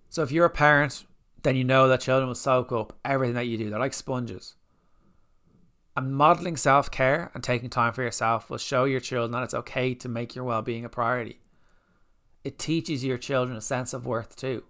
So 0.09 0.23
if 0.23 0.31
you're 0.31 0.45
a 0.45 0.49
parent 0.49 1.05
then 1.43 1.55
you 1.55 1.63
know 1.63 1.87
that 1.87 2.01
children 2.01 2.27
will 2.27 2.35
soak 2.35 2.73
up 2.73 2.97
everything 3.05 3.35
that 3.35 3.47
you 3.47 3.57
do. 3.57 3.69
They're 3.69 3.79
like 3.79 3.93
sponges. 3.93 4.55
And 5.95 6.13
modeling 6.13 6.57
self 6.57 6.91
care 6.91 7.31
and 7.33 7.41
taking 7.43 7.69
time 7.69 7.93
for 7.93 8.03
yourself 8.03 8.49
will 8.49 8.57
show 8.57 8.83
your 8.83 8.99
children 8.99 9.31
that 9.31 9.43
it's 9.43 9.53
okay 9.53 9.95
to 9.95 10.09
make 10.09 10.35
your 10.35 10.43
well 10.43 10.61
being 10.61 10.83
a 10.83 10.89
priority. 10.89 11.39
It 12.43 12.59
teaches 12.59 13.03
your 13.03 13.17
children 13.17 13.57
a 13.57 13.61
sense 13.61 13.93
of 13.93 14.05
worth 14.05 14.35
too. 14.35 14.63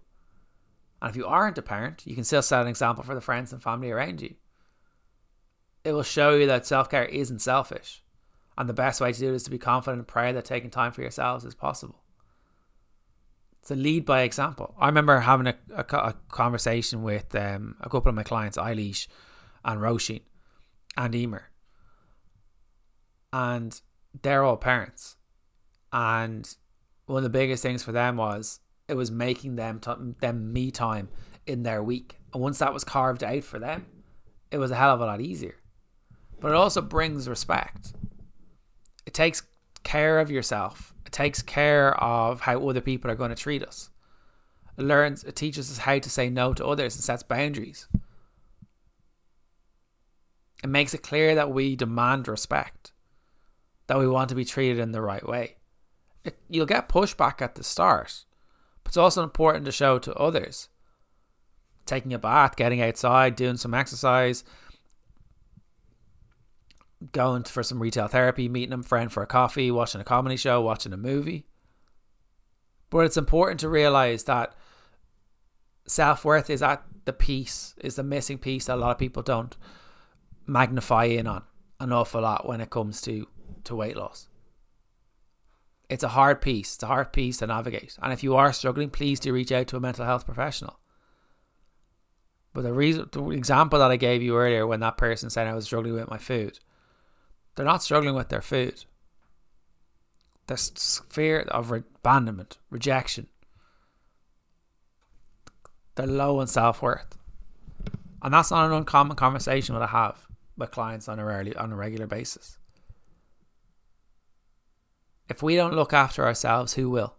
And 1.02 1.10
if 1.10 1.16
you 1.16 1.26
aren't 1.26 1.58
a 1.58 1.62
parent, 1.62 2.06
you 2.06 2.14
can 2.14 2.24
still 2.24 2.42
set 2.42 2.62
an 2.62 2.68
example 2.68 3.04
for 3.04 3.14
the 3.16 3.20
friends 3.20 3.52
and 3.52 3.62
family 3.62 3.90
around 3.90 4.20
you. 4.20 4.34
It 5.88 5.92
will 5.92 6.02
show 6.02 6.34
you 6.34 6.46
that 6.48 6.66
self 6.66 6.90
care 6.90 7.06
isn't 7.06 7.38
selfish. 7.38 8.02
And 8.58 8.68
the 8.68 8.74
best 8.74 9.00
way 9.00 9.10
to 9.10 9.18
do 9.18 9.30
it 9.32 9.36
is 9.36 9.44
to 9.44 9.50
be 9.50 9.56
confident 9.56 10.00
and 10.00 10.06
proud 10.06 10.36
that 10.36 10.44
taking 10.44 10.68
time 10.68 10.92
for 10.92 11.00
yourselves 11.00 11.46
is 11.46 11.54
possible. 11.54 12.02
So 13.62 13.74
lead 13.74 14.04
by 14.04 14.20
example. 14.20 14.74
I 14.78 14.88
remember 14.88 15.20
having 15.20 15.46
a, 15.46 15.54
a, 15.74 15.96
a 15.96 16.14
conversation 16.28 17.02
with 17.02 17.34
um, 17.34 17.76
a 17.80 17.88
couple 17.88 18.10
of 18.10 18.14
my 18.14 18.22
clients, 18.22 18.58
Eilish 18.58 19.06
and 19.64 19.80
Roisin 19.80 20.20
and 20.94 21.14
Emer. 21.14 21.48
And 23.32 23.80
they're 24.20 24.44
all 24.44 24.58
parents. 24.58 25.16
And 25.90 26.54
one 27.06 27.16
of 27.16 27.22
the 27.22 27.30
biggest 27.30 27.62
things 27.62 27.82
for 27.82 27.92
them 27.92 28.18
was 28.18 28.60
it 28.88 28.94
was 28.94 29.10
making 29.10 29.56
them 29.56 29.80
t- 29.80 29.92
them 30.20 30.52
me 30.52 30.70
time 30.70 31.08
in 31.46 31.62
their 31.62 31.82
week. 31.82 32.18
And 32.34 32.42
once 32.42 32.58
that 32.58 32.74
was 32.74 32.84
carved 32.84 33.24
out 33.24 33.44
for 33.44 33.58
them, 33.58 33.86
it 34.50 34.58
was 34.58 34.70
a 34.70 34.76
hell 34.76 34.92
of 34.92 35.00
a 35.00 35.06
lot 35.06 35.22
easier. 35.22 35.54
But 36.40 36.52
it 36.52 36.54
also 36.54 36.80
brings 36.80 37.28
respect. 37.28 37.92
It 39.06 39.14
takes 39.14 39.42
care 39.82 40.20
of 40.20 40.30
yourself 40.30 40.94
it 41.08 41.12
takes 41.12 41.40
care 41.40 41.98
of 42.04 42.42
how 42.42 42.68
other 42.68 42.82
people 42.82 43.10
are 43.10 43.14
going 43.14 43.30
to 43.30 43.34
treat 43.34 43.62
us. 43.62 43.88
It 44.76 44.82
learns, 44.82 45.24
it 45.24 45.36
teaches 45.36 45.70
us 45.70 45.78
how 45.78 45.98
to 45.98 46.10
say 46.10 46.28
no 46.28 46.52
to 46.52 46.66
others 46.66 46.96
and 46.96 47.02
sets 47.02 47.22
boundaries. 47.22 47.88
It 50.62 50.66
makes 50.66 50.92
it 50.92 51.02
clear 51.02 51.34
that 51.34 51.50
we 51.50 51.76
demand 51.76 52.28
respect, 52.28 52.92
that 53.86 53.98
we 53.98 54.06
want 54.06 54.28
to 54.28 54.34
be 54.34 54.44
treated 54.44 54.78
in 54.78 54.92
the 54.92 55.00
right 55.00 55.26
way. 55.26 55.56
It, 56.24 56.36
you'll 56.50 56.66
get 56.66 56.90
pushback 56.90 57.40
at 57.40 57.54
the 57.54 57.64
start, 57.64 58.26
but 58.84 58.90
it's 58.90 58.98
also 58.98 59.22
important 59.22 59.64
to 59.64 59.72
show 59.72 59.98
to 60.00 60.12
others. 60.12 60.68
Taking 61.86 62.12
a 62.12 62.18
bath, 62.18 62.54
getting 62.56 62.82
outside, 62.82 63.34
doing 63.34 63.56
some 63.56 63.72
exercise, 63.72 64.44
going 67.12 67.44
for 67.44 67.62
some 67.62 67.80
retail 67.80 68.08
therapy, 68.08 68.48
meeting 68.48 68.78
a 68.78 68.82
friend 68.82 69.12
for 69.12 69.22
a 69.22 69.26
coffee, 69.26 69.70
watching 69.70 70.00
a 70.00 70.04
comedy 70.04 70.36
show, 70.36 70.60
watching 70.60 70.92
a 70.92 70.96
movie. 70.96 71.46
But 72.90 73.00
it's 73.00 73.16
important 73.16 73.60
to 73.60 73.68
realize 73.68 74.24
that 74.24 74.54
self 75.86 76.24
worth 76.24 76.50
is 76.50 76.62
at 76.62 76.82
the 77.04 77.12
piece, 77.12 77.74
is 77.80 77.96
the 77.96 78.02
missing 78.02 78.38
piece 78.38 78.66
that 78.66 78.76
a 78.76 78.80
lot 78.80 78.90
of 78.90 78.98
people 78.98 79.22
don't 79.22 79.56
magnify 80.46 81.04
in 81.04 81.26
on 81.26 81.42
an 81.80 81.92
awful 81.92 82.22
lot 82.22 82.46
when 82.46 82.60
it 82.60 82.70
comes 82.70 83.00
to, 83.02 83.26
to 83.64 83.76
weight 83.76 83.96
loss. 83.96 84.28
It's 85.88 86.04
a 86.04 86.08
hard 86.08 86.42
piece. 86.42 86.74
It's 86.74 86.82
a 86.82 86.88
hard 86.88 87.12
piece 87.12 87.38
to 87.38 87.46
navigate. 87.46 87.96
And 88.02 88.12
if 88.12 88.22
you 88.22 88.36
are 88.36 88.52
struggling, 88.52 88.90
please 88.90 89.20
do 89.20 89.32
reach 89.32 89.52
out 89.52 89.68
to 89.68 89.76
a 89.76 89.80
mental 89.80 90.04
health 90.04 90.26
professional. 90.26 90.78
But 92.52 92.62
the 92.62 92.72
reason, 92.72 93.08
the 93.12 93.30
example 93.30 93.78
that 93.78 93.90
I 93.90 93.96
gave 93.96 94.22
you 94.22 94.36
earlier, 94.36 94.66
when 94.66 94.80
that 94.80 94.98
person 94.98 95.30
said 95.30 95.46
I 95.46 95.54
was 95.54 95.64
struggling 95.64 95.94
with 95.94 96.10
my 96.10 96.18
food, 96.18 96.58
they're 97.58 97.66
not 97.66 97.82
struggling 97.82 98.14
with 98.14 98.28
their 98.28 98.40
food. 98.40 98.84
There's 100.46 101.02
fear 101.10 101.40
of 101.40 101.72
abandonment, 101.72 102.56
rejection. 102.70 103.26
They're 105.96 106.06
low 106.06 106.38
on 106.38 106.46
self 106.46 106.80
worth, 106.80 107.18
and 108.22 108.32
that's 108.32 108.52
not 108.52 108.66
an 108.66 108.72
uncommon 108.76 109.16
conversation 109.16 109.74
that 109.74 109.82
I 109.82 109.88
have 109.88 110.24
with 110.56 110.70
clients 110.70 111.08
on 111.08 111.18
a 111.18 111.24
rarely, 111.24 111.56
on 111.56 111.72
a 111.72 111.74
regular 111.74 112.06
basis. 112.06 112.58
If 115.28 115.42
we 115.42 115.56
don't 115.56 115.74
look 115.74 115.92
after 115.92 116.24
ourselves, 116.24 116.74
who 116.74 116.88
will? 116.88 117.16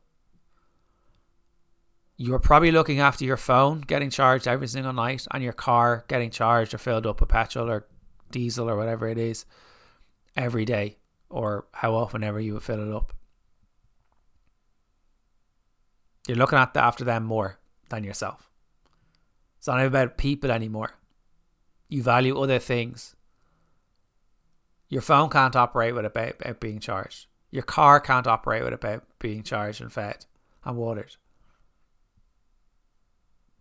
You're 2.16 2.40
probably 2.40 2.72
looking 2.72 3.02
after 3.02 3.26
your 3.26 3.36
phone 3.36 3.82
getting 3.82 4.10
charged 4.10 4.48
every 4.48 4.70
single 4.70 4.94
night 4.94 5.28
and 5.32 5.44
your 5.44 5.52
car 5.52 6.06
getting 6.08 6.30
charged 6.30 6.74
or 6.74 6.78
filled 6.78 7.06
up 7.06 7.20
with 7.20 7.28
petrol 7.28 7.70
or 7.70 7.88
diesel 8.32 8.70
or 8.70 8.78
whatever 8.78 9.10
it 9.10 9.18
is 9.18 9.46
every 10.36 10.66
day 10.66 10.98
or 11.30 11.66
how 11.74 11.94
often 11.96 12.24
ever 12.24 12.40
you 12.40 12.54
would 12.54 12.64
fill 12.64 12.88
it 12.88 12.96
up. 12.96 13.14
You're 16.28 16.38
looking 16.38 16.60
at 16.60 16.74
the, 16.74 16.84
after 16.84 17.04
them 17.04 17.24
more 17.24 17.60
than 17.90 18.04
yourself. 18.04 18.50
It's 19.58 19.68
not 19.68 19.84
about 19.84 20.18
people 20.18 20.52
anymore. 20.52 20.92
You 21.88 22.04
value 22.04 22.40
other 22.40 22.60
things. 22.60 23.16
Your 24.90 25.02
phone 25.02 25.30
can't 25.30 25.56
operate 25.56 25.96
without 25.96 26.60
being 26.60 26.80
charged. 26.80 27.28
Your 27.52 27.64
car 27.64 28.00
can't 28.00 28.28
operate 28.28 28.64
without 28.64 29.04
being 29.20 29.44
charged 29.44 29.82
and 29.82 29.92
fed 29.92 30.26
and 30.64 30.78
watered. 30.78 31.16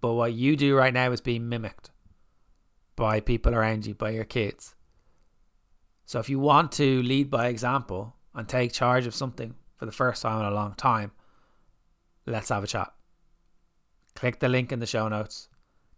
But 0.00 0.14
what 0.14 0.33
you 0.33 0.57
do 0.57 0.76
right 0.76 0.94
now 0.94 1.11
is 1.11 1.20
being 1.20 1.48
mimicked 1.48 1.90
by 2.96 3.20
people 3.20 3.54
around 3.54 3.87
you, 3.87 3.94
by 3.94 4.11
your 4.11 4.24
kids. 4.24 4.74
So 6.09 6.18
if 6.18 6.31
you 6.31 6.38
want 6.38 6.73
to 6.73 7.03
lead 7.03 7.31
by 7.31 7.49
example 7.49 8.16
and 8.35 8.49
take 8.49 8.73
charge 8.73 9.07
of 9.07 9.14
something 9.14 9.55
for 9.77 9.85
the 9.85 9.92
first 9.92 10.23
time 10.23 10.40
in 10.40 10.47
a 10.47 10.55
long 10.55 10.73
time, 10.73 11.12
let's 12.25 12.49
have 12.49 12.64
a 12.64 12.66
chat. 12.66 12.94
Click 14.14 14.40
the 14.40 14.49
link 14.49 14.73
in 14.73 14.81
the 14.81 14.87
show 14.87 15.07
notes, 15.09 15.49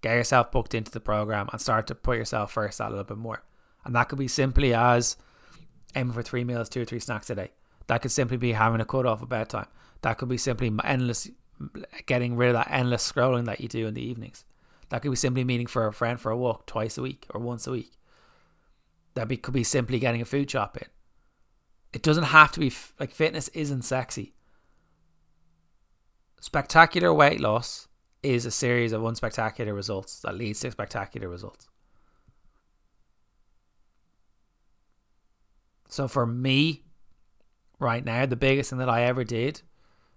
get 0.03 0.17
yourself 0.17 0.51
booked 0.51 0.75
into 0.75 0.91
the 0.91 0.99
program, 0.99 1.49
and 1.53 1.61
start 1.61 1.87
to 1.87 1.95
put 1.95 2.17
yourself 2.17 2.51
first 2.51 2.81
a 2.81 2.89
little 2.89 3.05
bit 3.05 3.19
more. 3.19 3.45
And 3.85 3.95
that 3.95 4.09
could 4.09 4.19
be 4.19 4.27
simply 4.27 4.75
as 4.75 5.17
aiming 5.95 6.15
for 6.15 6.25
three 6.25 6.43
meals, 6.43 6.69
two 6.69 6.83
or 6.83 6.87
three 6.87 6.99
snacks 6.99 7.31
a 7.31 7.37
day. 7.37 7.53
That 7.87 8.03
could 8.03 8.11
simply 8.11 8.37
be 8.37 8.51
having 8.51 8.81
a 8.81 8.85
cut 8.85 9.07
off 9.07 9.23
at 9.23 9.29
bedtime. 9.29 9.69
That 10.03 10.19
could 10.19 10.29
be 10.29 10.39
simply 10.39 10.73
endless, 10.83 11.31
getting 12.07 12.35
rid 12.35 12.49
of 12.49 12.55
that 12.55 12.73
endless 12.73 13.09
scrolling 13.13 13.45
that 13.45 13.61
you 13.61 13.69
do 13.69 13.87
in 13.87 13.95
the 13.95 14.03
evenings. 14.03 14.45
That 14.89 15.03
could 15.03 15.13
be 15.13 15.17
simply 15.17 15.45
meeting 15.45 15.69
for 15.69 15.87
a 15.87 15.93
friend 15.93 16.21
for 16.21 16.33
a 16.33 16.37
walk 16.37 16.67
twice 16.67 16.99
a 16.99 17.03
week 17.03 17.27
or 17.33 17.41
once 17.41 17.69
a 17.69 17.71
week 17.71 17.93
that 19.15 19.29
be, 19.29 19.37
could 19.37 19.55
be 19.55 19.65
simply 19.65 19.99
getting 19.99 20.21
a 20.21 20.25
food 20.25 20.51
shop 20.51 20.77
in. 20.77 20.87
It 21.93 22.03
doesn't 22.03 22.25
have 22.25 22.53
to 22.53 22.61
be 22.61 22.73
like 22.99 23.11
fitness 23.11 23.49
isn't 23.49 23.83
sexy. 23.83 24.35
Spectacular 26.41 27.13
weight 27.13 27.41
loss 27.41 27.89
is 28.23 28.47
a 28.47 28.51
series 28.51 28.93
of 28.93 29.03
unspectacular 29.03 29.75
results 29.75 30.21
that 30.21 30.35
leads 30.35 30.61
to 30.61 30.71
spectacular 30.71 31.29
results. 31.29 31.69
So 35.89 36.07
for 36.07 36.25
me, 36.25 36.85
right 37.79 38.05
now, 38.05 38.25
the 38.27 38.37
biggest 38.37 38.71
thing 38.71 38.79
that 38.79 38.89
I 38.89 39.03
ever 39.03 39.25
did 39.25 39.63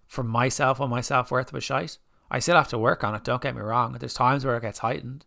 for 0.06 0.23
myself 0.23 0.79
when 0.79 0.89
my 0.89 1.01
self 1.01 1.32
worth 1.32 1.51
was 1.51 1.63
shite, 1.63 1.97
I 2.29 2.39
still 2.39 2.56
have 2.56 2.67
to 2.69 2.77
work 2.77 3.03
on 3.03 3.15
it. 3.15 3.23
Don't 3.23 3.41
get 3.41 3.56
me 3.56 3.62
wrong. 3.62 3.93
There's 3.93 4.13
times 4.13 4.45
where 4.45 4.56
it 4.56 4.62
gets 4.62 4.79
heightened, 4.79 5.25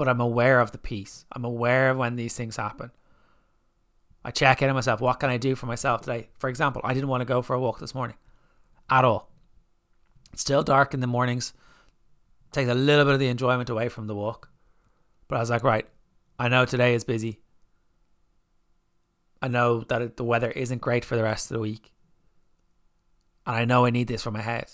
but 0.00 0.08
I'm 0.08 0.18
aware 0.22 0.60
of 0.60 0.72
the 0.72 0.78
piece. 0.78 1.26
I'm 1.30 1.44
aware 1.44 1.90
of 1.90 1.98
when 1.98 2.16
these 2.16 2.34
things 2.34 2.56
happen. 2.56 2.90
I 4.24 4.30
check 4.30 4.62
in 4.62 4.70
on 4.70 4.74
myself. 4.74 5.02
What 5.02 5.20
can 5.20 5.28
I 5.28 5.36
do 5.36 5.54
for 5.54 5.66
myself 5.66 6.00
today? 6.00 6.30
For 6.38 6.48
example, 6.48 6.80
I 6.82 6.94
didn't 6.94 7.10
want 7.10 7.20
to 7.20 7.26
go 7.26 7.42
for 7.42 7.52
a 7.52 7.60
walk 7.60 7.80
this 7.80 7.94
morning 7.94 8.16
at 8.88 9.04
all. 9.04 9.28
It's 10.32 10.40
still 10.40 10.62
dark 10.62 10.94
in 10.94 11.00
the 11.00 11.06
mornings. 11.06 11.52
Takes 12.50 12.70
a 12.70 12.74
little 12.74 13.04
bit 13.04 13.12
of 13.12 13.20
the 13.20 13.28
enjoyment 13.28 13.68
away 13.68 13.90
from 13.90 14.06
the 14.06 14.14
walk. 14.14 14.48
But 15.28 15.36
I 15.36 15.40
was 15.40 15.50
like, 15.50 15.64
right, 15.64 15.86
I 16.38 16.48
know 16.48 16.64
today 16.64 16.94
is 16.94 17.04
busy. 17.04 17.42
I 19.42 19.48
know 19.48 19.80
that 19.80 20.16
the 20.16 20.24
weather 20.24 20.50
isn't 20.50 20.80
great 20.80 21.04
for 21.04 21.16
the 21.16 21.24
rest 21.24 21.50
of 21.50 21.56
the 21.56 21.60
week. 21.60 21.92
And 23.46 23.54
I 23.54 23.66
know 23.66 23.84
I 23.84 23.90
need 23.90 24.08
this 24.08 24.22
for 24.22 24.30
my 24.30 24.40
head. 24.40 24.70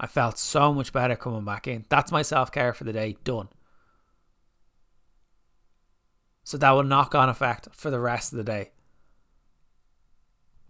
I 0.00 0.08
felt 0.08 0.36
so 0.36 0.74
much 0.74 0.92
better 0.92 1.14
coming 1.14 1.44
back 1.44 1.68
in. 1.68 1.84
That's 1.88 2.10
my 2.10 2.22
self 2.22 2.50
care 2.50 2.72
for 2.72 2.82
the 2.82 2.92
day 2.92 3.18
done. 3.22 3.50
So 6.44 6.58
that 6.58 6.70
will 6.72 6.82
knock 6.82 7.14
on 7.14 7.30
effect 7.30 7.68
for 7.72 7.90
the 7.90 7.98
rest 7.98 8.32
of 8.32 8.36
the 8.36 8.44
day. 8.44 8.70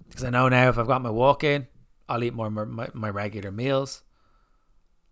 Because 0.08 0.22
I 0.22 0.30
know 0.30 0.48
now 0.48 0.68
if 0.68 0.78
I've 0.78 0.86
got 0.86 1.02
my 1.02 1.10
walk 1.10 1.42
in, 1.42 1.66
I'll 2.08 2.22
eat 2.22 2.32
more 2.32 2.48
my, 2.48 2.88
my 2.94 3.10
regular 3.10 3.50
meals. 3.50 4.02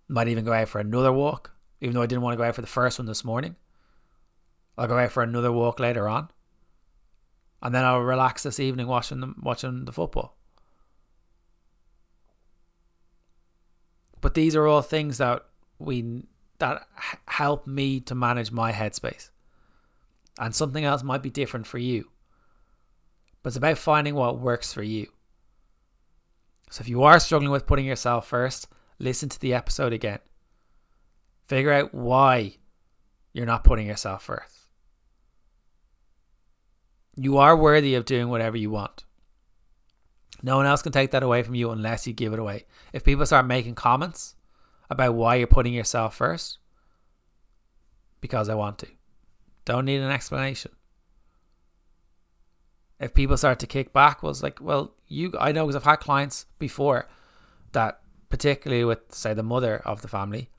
Might 0.09 0.29
even 0.29 0.45
go 0.45 0.53
out 0.53 0.69
for 0.69 0.81
another 0.81 1.13
walk, 1.13 1.53
even 1.81 1.95
though 1.95 2.03
I 2.03 2.07
didn't 2.07 2.23
want 2.23 2.35
to 2.35 2.37
go 2.37 2.45
out 2.45 2.55
for 2.55 2.61
the 2.61 2.69
first 2.69 2.99
one 2.99 3.07
this 3.07 3.25
morning. 3.25 3.57
I'll 4.79 4.87
go 4.87 4.99
out 4.99 5.11
for 5.11 5.23
another 5.23 5.51
walk 5.51 5.81
later 5.81 6.09
on. 6.09 6.29
And 7.61 7.75
then 7.75 7.85
I'll 7.85 8.01
relax 8.01 8.45
this 8.45 8.61
evening 8.61 8.87
watching 8.87 9.21
the, 9.21 9.35
watching 9.41 9.85
the 9.85 9.93
football. 9.93 10.37
But 14.21 14.35
these 14.35 14.55
are 14.55 14.67
all 14.67 14.83
things 14.83 15.19
that 15.19 15.45
we 15.81 16.25
that 16.59 16.87
help 17.27 17.67
me 17.67 17.99
to 17.99 18.15
manage 18.15 18.53
my 18.53 18.71
headspace 18.71 19.31
and 20.43 20.53
something 20.53 20.85
else 20.85 21.05
might 21.05 21.23
be 21.23 21.31
different 21.31 21.69
for 21.69 21.79
you. 21.79 22.11
But 23.43 23.51
it's 23.51 23.57
about 23.57 23.79
finding 23.79 24.17
what 24.17 24.41
works 24.41 24.73
for 24.73 24.83
you. 24.83 25.07
So 26.69 26.81
if 26.81 26.89
you 26.89 27.05
are 27.05 27.21
struggling 27.21 27.53
with 27.53 27.67
putting 27.67 27.87
yourself 27.87 28.27
first, 28.27 28.67
listen 28.99 29.29
to 29.29 29.41
the 29.41 29.55
episode 29.55 29.93
again. 29.93 30.19
Figure 31.47 31.73
out 31.73 31.95
why 31.95 32.57
you're 33.33 33.47
not 33.47 33.63
putting 33.63 33.87
yourself 33.87 34.25
first. 34.25 34.67
You 37.15 37.39
are 37.39 37.57
worthy 37.57 37.95
of 37.95 38.05
doing 38.05 38.29
whatever 38.29 38.57
you 38.57 38.71
want. 38.71 39.05
No 40.43 40.57
one 40.57 40.67
else 40.67 40.83
can 40.83 40.91
take 40.91 41.13
that 41.13 41.23
away 41.23 41.45
from 41.45 41.55
you 41.55 41.71
unless 41.71 42.05
you 42.07 42.13
give 42.13 42.33
it 42.33 42.41
away. 42.41 42.65
If 42.93 43.05
people 43.05 43.27
start 43.27 43.47
making 43.47 43.77
comments 43.77 44.35
about 44.91 45.15
why 45.15 45.37
you're 45.37 45.47
putting 45.47 45.73
yourself 45.73 46.17
first, 46.17 46.59
because 48.21 48.49
I 48.49 48.55
want 48.55 48.79
to. 48.79 48.89
Don't 49.65 49.85
need 49.85 50.01
an 50.01 50.11
explanation. 50.11 50.73
If 52.99 53.15
people 53.15 53.37
start 53.37 53.59
to 53.61 53.67
kick 53.67 53.93
back, 53.93 54.23
well, 54.23 54.31
it's 54.31 54.43
like, 54.43 54.61
well, 54.61 54.95
you, 55.09 55.33
I 55.39 55.53
know 55.53 55.67
because 55.67 55.77
I've 55.77 55.85
had 55.85 55.97
clients 55.97 56.47
before 56.59 57.09
that, 57.73 58.01
particularly 58.29 58.85
with, 58.85 59.01
say, 59.11 59.35
the 59.35 59.43
mother 59.43 59.79
of 59.85 60.03
the 60.03 60.09
family, 60.09 60.51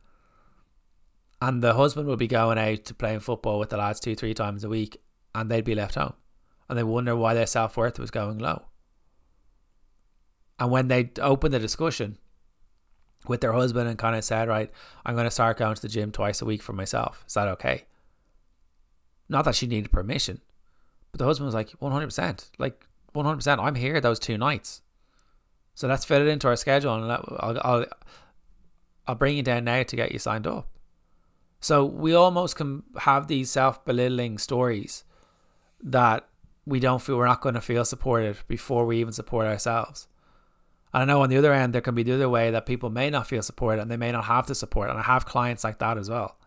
and 1.41 1.61
the 1.61 1.73
husband 1.73 2.07
would 2.07 2.19
be 2.19 2.27
going 2.27 2.57
out 2.57 2.85
to 2.85 2.93
playing 2.93 3.21
football 3.21 3.59
with 3.59 3.69
the 3.69 3.77
lads 3.77 3.99
two, 3.99 4.15
three 4.15 4.33
times 4.33 4.63
a 4.63 4.69
week, 4.69 5.01
and 5.35 5.49
they'd 5.49 5.65
be 5.65 5.75
left 5.75 5.95
home. 5.95 6.13
And 6.69 6.77
they 6.77 6.83
wonder 6.83 7.15
why 7.15 7.33
their 7.33 7.45
self 7.45 7.75
worth 7.75 7.99
was 7.99 8.11
going 8.11 8.39
low. 8.39 8.63
And 10.59 10.71
when 10.71 10.87
they 10.87 11.11
open 11.21 11.51
the 11.51 11.59
discussion 11.59 12.17
with 13.27 13.41
their 13.41 13.53
husband 13.53 13.89
and 13.89 13.97
kind 13.97 14.15
of 14.15 14.23
said, 14.23 14.47
right, 14.47 14.71
I'm 15.05 15.15
going 15.15 15.25
to 15.25 15.31
start 15.31 15.57
going 15.57 15.75
to 15.75 15.81
the 15.81 15.87
gym 15.87 16.11
twice 16.11 16.41
a 16.41 16.45
week 16.45 16.61
for 16.61 16.73
myself, 16.73 17.23
is 17.27 17.33
that 17.33 17.47
okay? 17.49 17.85
Not 19.29 19.45
that 19.45 19.55
she 19.55 19.67
needed 19.67 19.91
permission, 19.91 20.41
but 21.11 21.19
the 21.19 21.25
husband 21.25 21.45
was 21.45 21.55
like, 21.55 21.69
100%. 21.79 22.49
Like, 22.57 22.87
100%. 23.15 23.59
I'm 23.59 23.75
here 23.75 24.01
those 24.01 24.19
two 24.19 24.37
nights. 24.37 24.81
So 25.75 25.87
let's 25.87 26.05
fit 26.05 26.21
it 26.21 26.27
into 26.27 26.47
our 26.47 26.55
schedule 26.55 26.93
and 26.95 27.11
I'll, 27.11 27.59
I'll, 27.63 27.85
I'll 29.07 29.15
bring 29.15 29.37
you 29.37 29.43
down 29.43 29.63
now 29.63 29.83
to 29.83 29.95
get 29.95 30.11
you 30.11 30.19
signed 30.19 30.47
up. 30.47 30.67
So 31.59 31.85
we 31.85 32.13
almost 32.13 32.55
can 32.55 32.83
have 32.99 33.27
these 33.27 33.49
self 33.49 33.83
belittling 33.85 34.37
stories 34.37 35.05
that 35.81 36.27
we 36.65 36.79
don't 36.79 37.01
feel 37.01 37.17
we're 37.17 37.25
not 37.25 37.41
going 37.41 37.55
to 37.55 37.61
feel 37.61 37.85
supported 37.85 38.37
before 38.47 38.85
we 38.85 38.99
even 38.99 39.13
support 39.13 39.47
ourselves. 39.47 40.07
And 40.93 41.03
I 41.03 41.05
know 41.05 41.21
on 41.21 41.29
the 41.29 41.37
other 41.37 41.53
end, 41.53 41.73
there 41.73 41.81
can 41.81 41.95
be 41.95 42.03
the 42.03 42.15
other 42.15 42.29
way 42.29 42.51
that 42.51 42.65
people 42.65 42.89
may 42.89 43.09
not 43.09 43.27
feel 43.27 43.41
supported 43.41 43.81
and 43.81 43.89
they 43.89 43.97
may 43.97 44.11
not 44.11 44.25
have 44.25 44.47
the 44.47 44.55
support. 44.55 44.89
And 44.89 44.99
I 44.99 45.03
have 45.03 45.25
clients 45.25 45.63
like 45.63 45.79
that 45.79 45.97
as 45.97 46.09
well. 46.09 46.37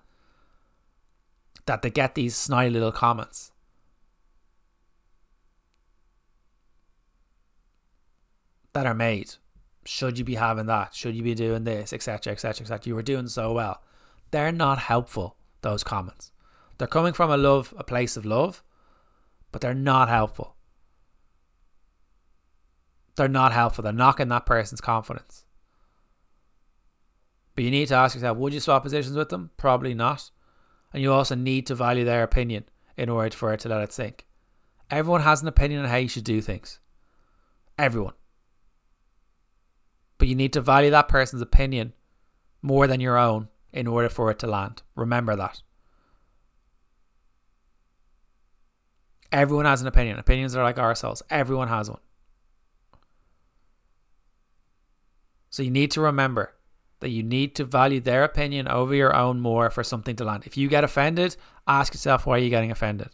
That 1.67 1.83
they 1.83 1.91
get 1.91 2.15
these 2.15 2.37
snide 2.37 2.73
little 2.73 2.93
comments. 2.93 3.53
That 8.73 8.87
are 8.87 8.95
made. 8.95 9.35
Should 9.85 10.19
you 10.19 10.25
be 10.25 10.35
having 10.35 10.67
that? 10.67 10.95
Should 10.95 11.15
you 11.15 11.23
be 11.23 11.35
doing 11.35 11.65
this? 11.65 11.93
Etc. 11.93 12.33
Etc. 12.33 12.63
Etc. 12.63 12.89
You 12.89 12.95
were 12.95 13.03
doing 13.03 13.29
so 13.29 13.53
well. 13.53 13.83
They're 14.31 14.53
not 14.53 14.79
helpful, 14.79 15.37
those 15.63 15.85
comments. 15.85 16.33
They're 16.79 16.89
coming 16.89 17.13
from 17.13 17.31
a 17.31 17.37
love, 17.37 17.73
a 17.79 17.85
place 17.85 18.17
of 18.17 18.27
love, 18.27 18.63
but 19.51 19.61
they're 19.61 19.75
not 19.75 20.09
helpful 20.09 20.57
they're 23.17 23.29
not 23.29 23.53
helpful. 23.53 23.83
They're 23.83 23.93
knocking 23.93 24.29
that 24.29 24.47
person's 24.47 24.81
confidence. 24.81 25.45
But 27.55 27.65
you 27.65 27.71
need 27.71 27.89
to 27.89 27.95
ask 27.95 28.15
yourself 28.15 28.37
would 28.37 28.53
you 28.55 28.61
swap 28.61 28.83
positions 28.83 29.17
with 29.17 29.31
them? 29.31 29.51
Probably 29.57 29.95
not. 29.95 30.31
And 30.97 31.03
you 31.03 31.13
also 31.13 31.35
need 31.35 31.67
to 31.67 31.75
value 31.75 32.07
their 32.07 32.23
opinion 32.23 32.65
in 32.97 33.11
order 33.11 33.37
for 33.37 33.53
it 33.53 33.61
to 33.61 33.69
let 33.69 33.83
it 33.83 33.93
sink. 33.93 34.25
Everyone 34.91 35.21
has 35.21 35.43
an 35.43 35.49
opinion 35.49 35.83
on 35.83 35.91
how 35.91 35.97
you 35.97 36.09
should 36.09 36.25
do 36.25 36.41
things. 36.41 36.81
Everyone. 37.79 38.15
But 40.17 40.29
you 40.29 40.35
need 40.35 40.55
to 40.55 40.63
value 40.63 40.91
that 40.93 41.09
person's 41.09 41.43
opinion 41.43 41.93
more 42.63 42.87
than 42.87 43.03
your 43.03 43.19
own 43.19 43.49
in 43.75 43.87
order 43.87 44.09
for 44.09 44.31
it 44.31 44.39
to 44.39 44.47
land. 44.47 44.83
Remember 44.95 45.37
that. 45.37 45.61
Everyone 49.31 49.67
has 49.67 49.83
an 49.83 49.89
opinion. 49.89 50.19
Opinions 50.19 50.57
are 50.57 50.65
like 50.65 50.79
ourselves. 50.79 51.23
Everyone 51.29 51.69
has 51.69 51.91
one. 51.91 52.01
So 55.51 55.63
you 55.63 55.71
need 55.71 55.91
to 55.91 56.01
remember 56.01 56.55
that 57.01 57.11
you 57.11 57.23
need 57.23 57.55
to 57.55 57.65
value 57.65 58.01
their 58.01 58.25
opinion 58.25 58.69
over 58.69 58.95
your 58.95 59.15
own 59.15 59.41
more 59.41 59.71
for 59.71 59.85
something 59.85 60.17
to 60.17 60.25
land. 60.25 60.45
If 60.47 60.57
you 60.57 60.69
get 60.69 60.85
offended, 60.85 61.37
ask 61.67 61.95
yourself 61.95 62.27
why 62.27 62.37
are 62.37 62.39
you 62.41 62.51
getting 62.51 62.71
offended? 62.71 63.11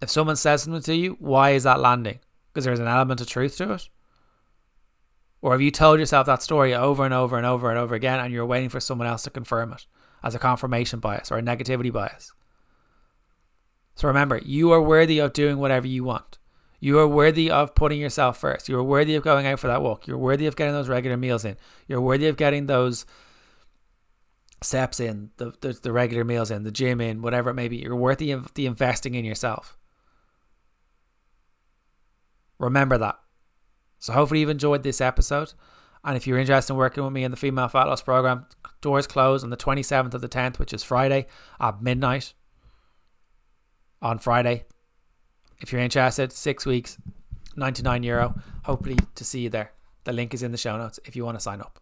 If 0.00 0.10
someone 0.10 0.36
says 0.36 0.62
something 0.62 0.82
to 0.82 0.94
you, 0.94 1.16
why 1.18 1.50
is 1.50 1.62
that 1.62 1.80
landing? 1.80 2.18
Because 2.52 2.64
there's 2.64 2.80
an 2.80 2.88
element 2.88 3.20
of 3.20 3.28
truth 3.28 3.56
to 3.58 3.72
it? 3.72 3.88
Or 5.40 5.52
have 5.52 5.60
you 5.60 5.70
told 5.70 6.00
yourself 6.00 6.26
that 6.26 6.42
story 6.42 6.74
over 6.74 7.04
and 7.04 7.14
over 7.14 7.36
and 7.36 7.46
over 7.46 7.70
and 7.70 7.78
over 7.78 7.94
again 7.94 8.18
and 8.18 8.32
you're 8.32 8.46
waiting 8.46 8.70
for 8.70 8.80
someone 8.80 9.06
else 9.06 9.22
to 9.24 9.30
confirm 9.30 9.72
it 9.72 9.86
as 10.22 10.34
a 10.34 10.38
confirmation 10.38 11.00
bias 11.00 11.30
or 11.30 11.38
a 11.38 11.42
negativity 11.42 11.92
bias? 11.92 12.32
So 13.94 14.08
remember, 14.08 14.40
you 14.44 14.72
are 14.72 14.82
worthy 14.82 15.20
of 15.20 15.32
doing 15.32 15.58
whatever 15.58 15.86
you 15.86 16.02
want. 16.02 16.38
You 16.84 16.98
are 16.98 17.08
worthy 17.08 17.50
of 17.50 17.74
putting 17.74 17.98
yourself 17.98 18.36
first. 18.36 18.68
You 18.68 18.76
are 18.76 18.82
worthy 18.82 19.14
of 19.14 19.22
going 19.22 19.46
out 19.46 19.58
for 19.58 19.68
that 19.68 19.80
walk. 19.80 20.06
You're 20.06 20.18
worthy 20.18 20.44
of 20.44 20.54
getting 20.54 20.74
those 20.74 20.86
regular 20.86 21.16
meals 21.16 21.42
in. 21.42 21.56
You're 21.88 21.98
worthy 21.98 22.26
of 22.26 22.36
getting 22.36 22.66
those 22.66 23.06
steps 24.60 25.00
in, 25.00 25.30
the, 25.38 25.54
the, 25.62 25.72
the 25.72 25.92
regular 25.92 26.24
meals 26.24 26.50
in, 26.50 26.62
the 26.62 26.70
gym 26.70 27.00
in, 27.00 27.22
whatever 27.22 27.48
it 27.48 27.54
may 27.54 27.68
be. 27.68 27.78
You're 27.78 27.96
worthy 27.96 28.32
of 28.32 28.52
the 28.52 28.66
investing 28.66 29.14
in 29.14 29.24
yourself. 29.24 29.78
Remember 32.58 32.98
that. 32.98 33.18
So 33.98 34.12
hopefully 34.12 34.40
you've 34.40 34.50
enjoyed 34.50 34.82
this 34.82 35.00
episode. 35.00 35.54
And 36.04 36.18
if 36.18 36.26
you're 36.26 36.36
interested 36.36 36.74
in 36.74 36.76
working 36.76 37.02
with 37.02 37.14
me 37.14 37.24
in 37.24 37.30
the 37.30 37.38
female 37.38 37.68
fat 37.68 37.84
loss 37.84 38.02
program, 38.02 38.44
doors 38.82 39.06
close 39.06 39.42
on 39.42 39.48
the 39.48 39.56
27th 39.56 40.12
of 40.12 40.20
the 40.20 40.28
10th, 40.28 40.58
which 40.58 40.74
is 40.74 40.84
Friday 40.84 41.28
at 41.58 41.80
midnight 41.80 42.34
on 44.02 44.18
Friday. 44.18 44.66
If 45.60 45.72
you're 45.72 45.80
interested, 45.80 46.32
six 46.32 46.66
weeks, 46.66 46.98
99 47.56 48.02
euro. 48.02 48.34
Hopefully 48.64 48.98
to 49.14 49.24
see 49.24 49.40
you 49.40 49.50
there. 49.50 49.72
The 50.04 50.12
link 50.12 50.34
is 50.34 50.42
in 50.42 50.52
the 50.52 50.58
show 50.58 50.76
notes 50.76 51.00
if 51.04 51.16
you 51.16 51.24
want 51.24 51.36
to 51.38 51.42
sign 51.42 51.60
up. 51.60 51.80